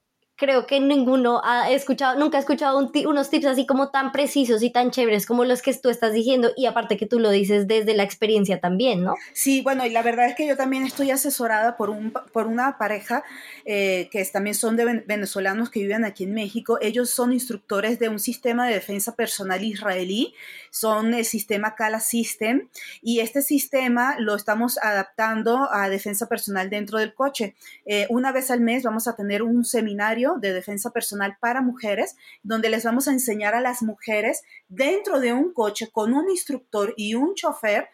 [0.41, 4.71] creo que ninguno ha escuchado, nunca ha escuchado unos tips así como tan precisos y
[4.71, 7.93] tan chéveres como los que tú estás diciendo y aparte que tú lo dices desde
[7.93, 9.13] la experiencia también, ¿no?
[9.33, 12.79] Sí, bueno, y la verdad es que yo también estoy asesorada por, un, por una
[12.79, 13.23] pareja
[13.65, 16.79] eh, que también son de venezolanos que viven aquí en México.
[16.81, 20.33] Ellos son instructores de un sistema de defensa personal israelí,
[20.71, 22.67] son el sistema Kala System
[23.03, 27.53] y este sistema lo estamos adaptando a defensa personal dentro del coche.
[27.85, 32.15] Eh, una vez al mes vamos a tener un seminario de defensa personal para mujeres,
[32.43, 36.93] donde les vamos a enseñar a las mujeres dentro de un coche con un instructor
[36.97, 37.89] y un chofer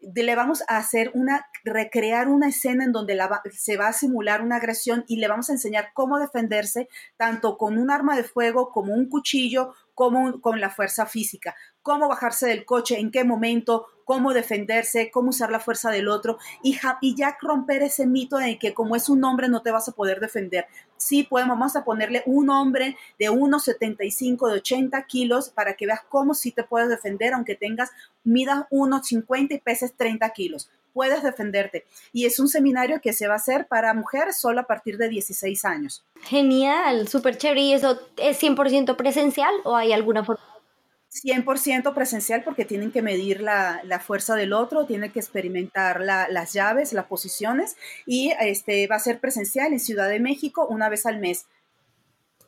[0.00, 3.18] le vamos a hacer una, recrear una escena en donde
[3.52, 7.78] se va a simular una agresión y le vamos a enseñar cómo defenderse tanto con
[7.78, 12.64] un arma de fuego como un cuchillo, como con la fuerza física, cómo bajarse del
[12.64, 17.36] coche, en qué momento, cómo defenderse, cómo usar la fuerza del otro y, y ya
[17.42, 20.64] romper ese mito de que como es un hombre no te vas a poder defender.
[20.96, 26.00] Sí, podemos, vamos a ponerle un hombre de 1,75, de 80 kilos para que veas
[26.08, 27.90] cómo sí te puedes defender aunque tengas,
[28.24, 30.70] midas 1,50 y peses 30 kilos.
[30.94, 31.84] Puedes defenderte.
[32.10, 35.10] Y es un seminario que se va a hacer para mujeres solo a partir de
[35.10, 36.06] 16 años.
[36.22, 37.60] Genial, súper chévere.
[37.60, 40.42] ¿Y eso es 100% presencial o hay alguna forma?
[41.22, 46.92] 100% presencial porque tienen que medir la, fuerza del otro, tienen que experimentar las llaves,
[46.92, 51.18] las posiciones y este, va a ser presencial en Ciudad de México una vez al
[51.18, 51.46] mes.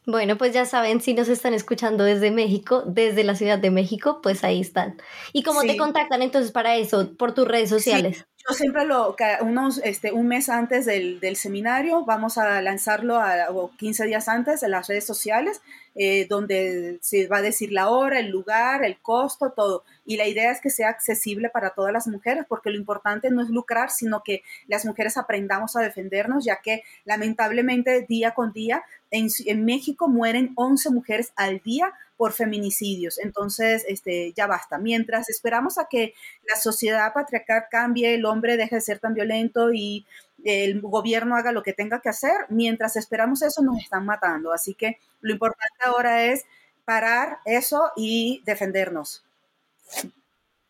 [0.07, 4.21] Bueno, pues ya saben, si nos están escuchando desde México, desde la Ciudad de México,
[4.23, 5.01] pues ahí están.
[5.33, 7.15] ¿Y cómo te contactan entonces para eso?
[7.17, 8.25] Por tus redes sociales.
[8.49, 13.71] Yo siempre lo, unos, este, un mes antes del, seminario, vamos a lanzarlo a, o
[13.77, 15.61] 15 días antes en las redes sociales,
[15.95, 19.85] eh, donde se va a decir la hora, el lugar, el costo, todo.
[20.07, 23.43] Y la idea es que sea accesible para todas las mujeres, porque lo importante no
[23.43, 28.83] es lucrar, sino que las mujeres aprendamos a defendernos, ya que lamentablemente día con día
[29.11, 33.19] en, en México mueren 11 mujeres al día por feminicidios.
[33.19, 34.77] Entonces, este, ya basta.
[34.77, 36.13] Mientras esperamos a que
[36.47, 40.05] la sociedad patriarcal cambie, el hombre deje de ser tan violento y
[40.45, 44.53] el gobierno haga lo que tenga que hacer, mientras esperamos eso nos están matando.
[44.53, 46.45] Así que lo importante ahora es
[46.85, 49.25] parar eso y defendernos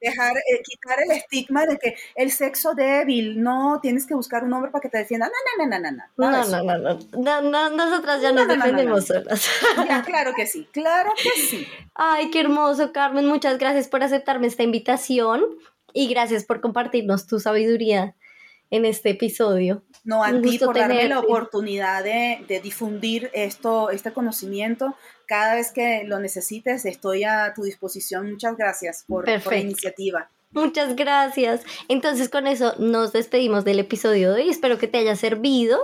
[0.01, 4.53] dejar, eh, quitar el estigma de que el sexo débil, no tienes que buscar un
[4.53, 5.29] hombre para que te defienda.
[5.29, 6.05] No, no, no, no, no.
[6.17, 9.49] No, no, no, no, no, no, nosotras ya nos defendemos solas.
[9.87, 11.67] Ya, claro que sí, claro que sí.
[11.95, 13.27] Ay, qué hermoso, Carmen.
[13.27, 15.45] Muchas gracias por aceptarme esta invitación
[15.93, 18.15] y gracias por compartirnos tu sabiduría
[18.71, 19.83] en este episodio.
[20.05, 24.95] No, a ti por darme la oportunidad de, de, difundir esto, este conocimiento.
[25.31, 28.33] Cada vez que lo necesites, estoy a tu disposición.
[28.33, 30.28] Muchas gracias por, por la iniciativa.
[30.51, 31.62] Muchas gracias.
[31.87, 34.51] Entonces con eso nos despedimos del episodio de hoy.
[34.51, 35.78] Espero que te haya servido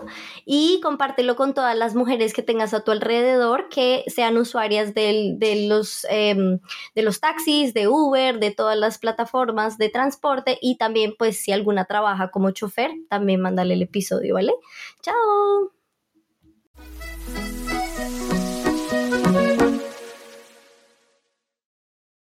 [0.44, 5.36] y compártelo con todas las mujeres que tengas a tu alrededor que sean usuarias de,
[5.68, 6.59] los, em,
[6.97, 11.53] de los taxis, de Uber, de todas las plataformas de transporte y también pues si
[11.53, 14.55] alguna trabaja como chofer, también mándale el episodio, ¿vale?
[15.03, 15.76] Chao.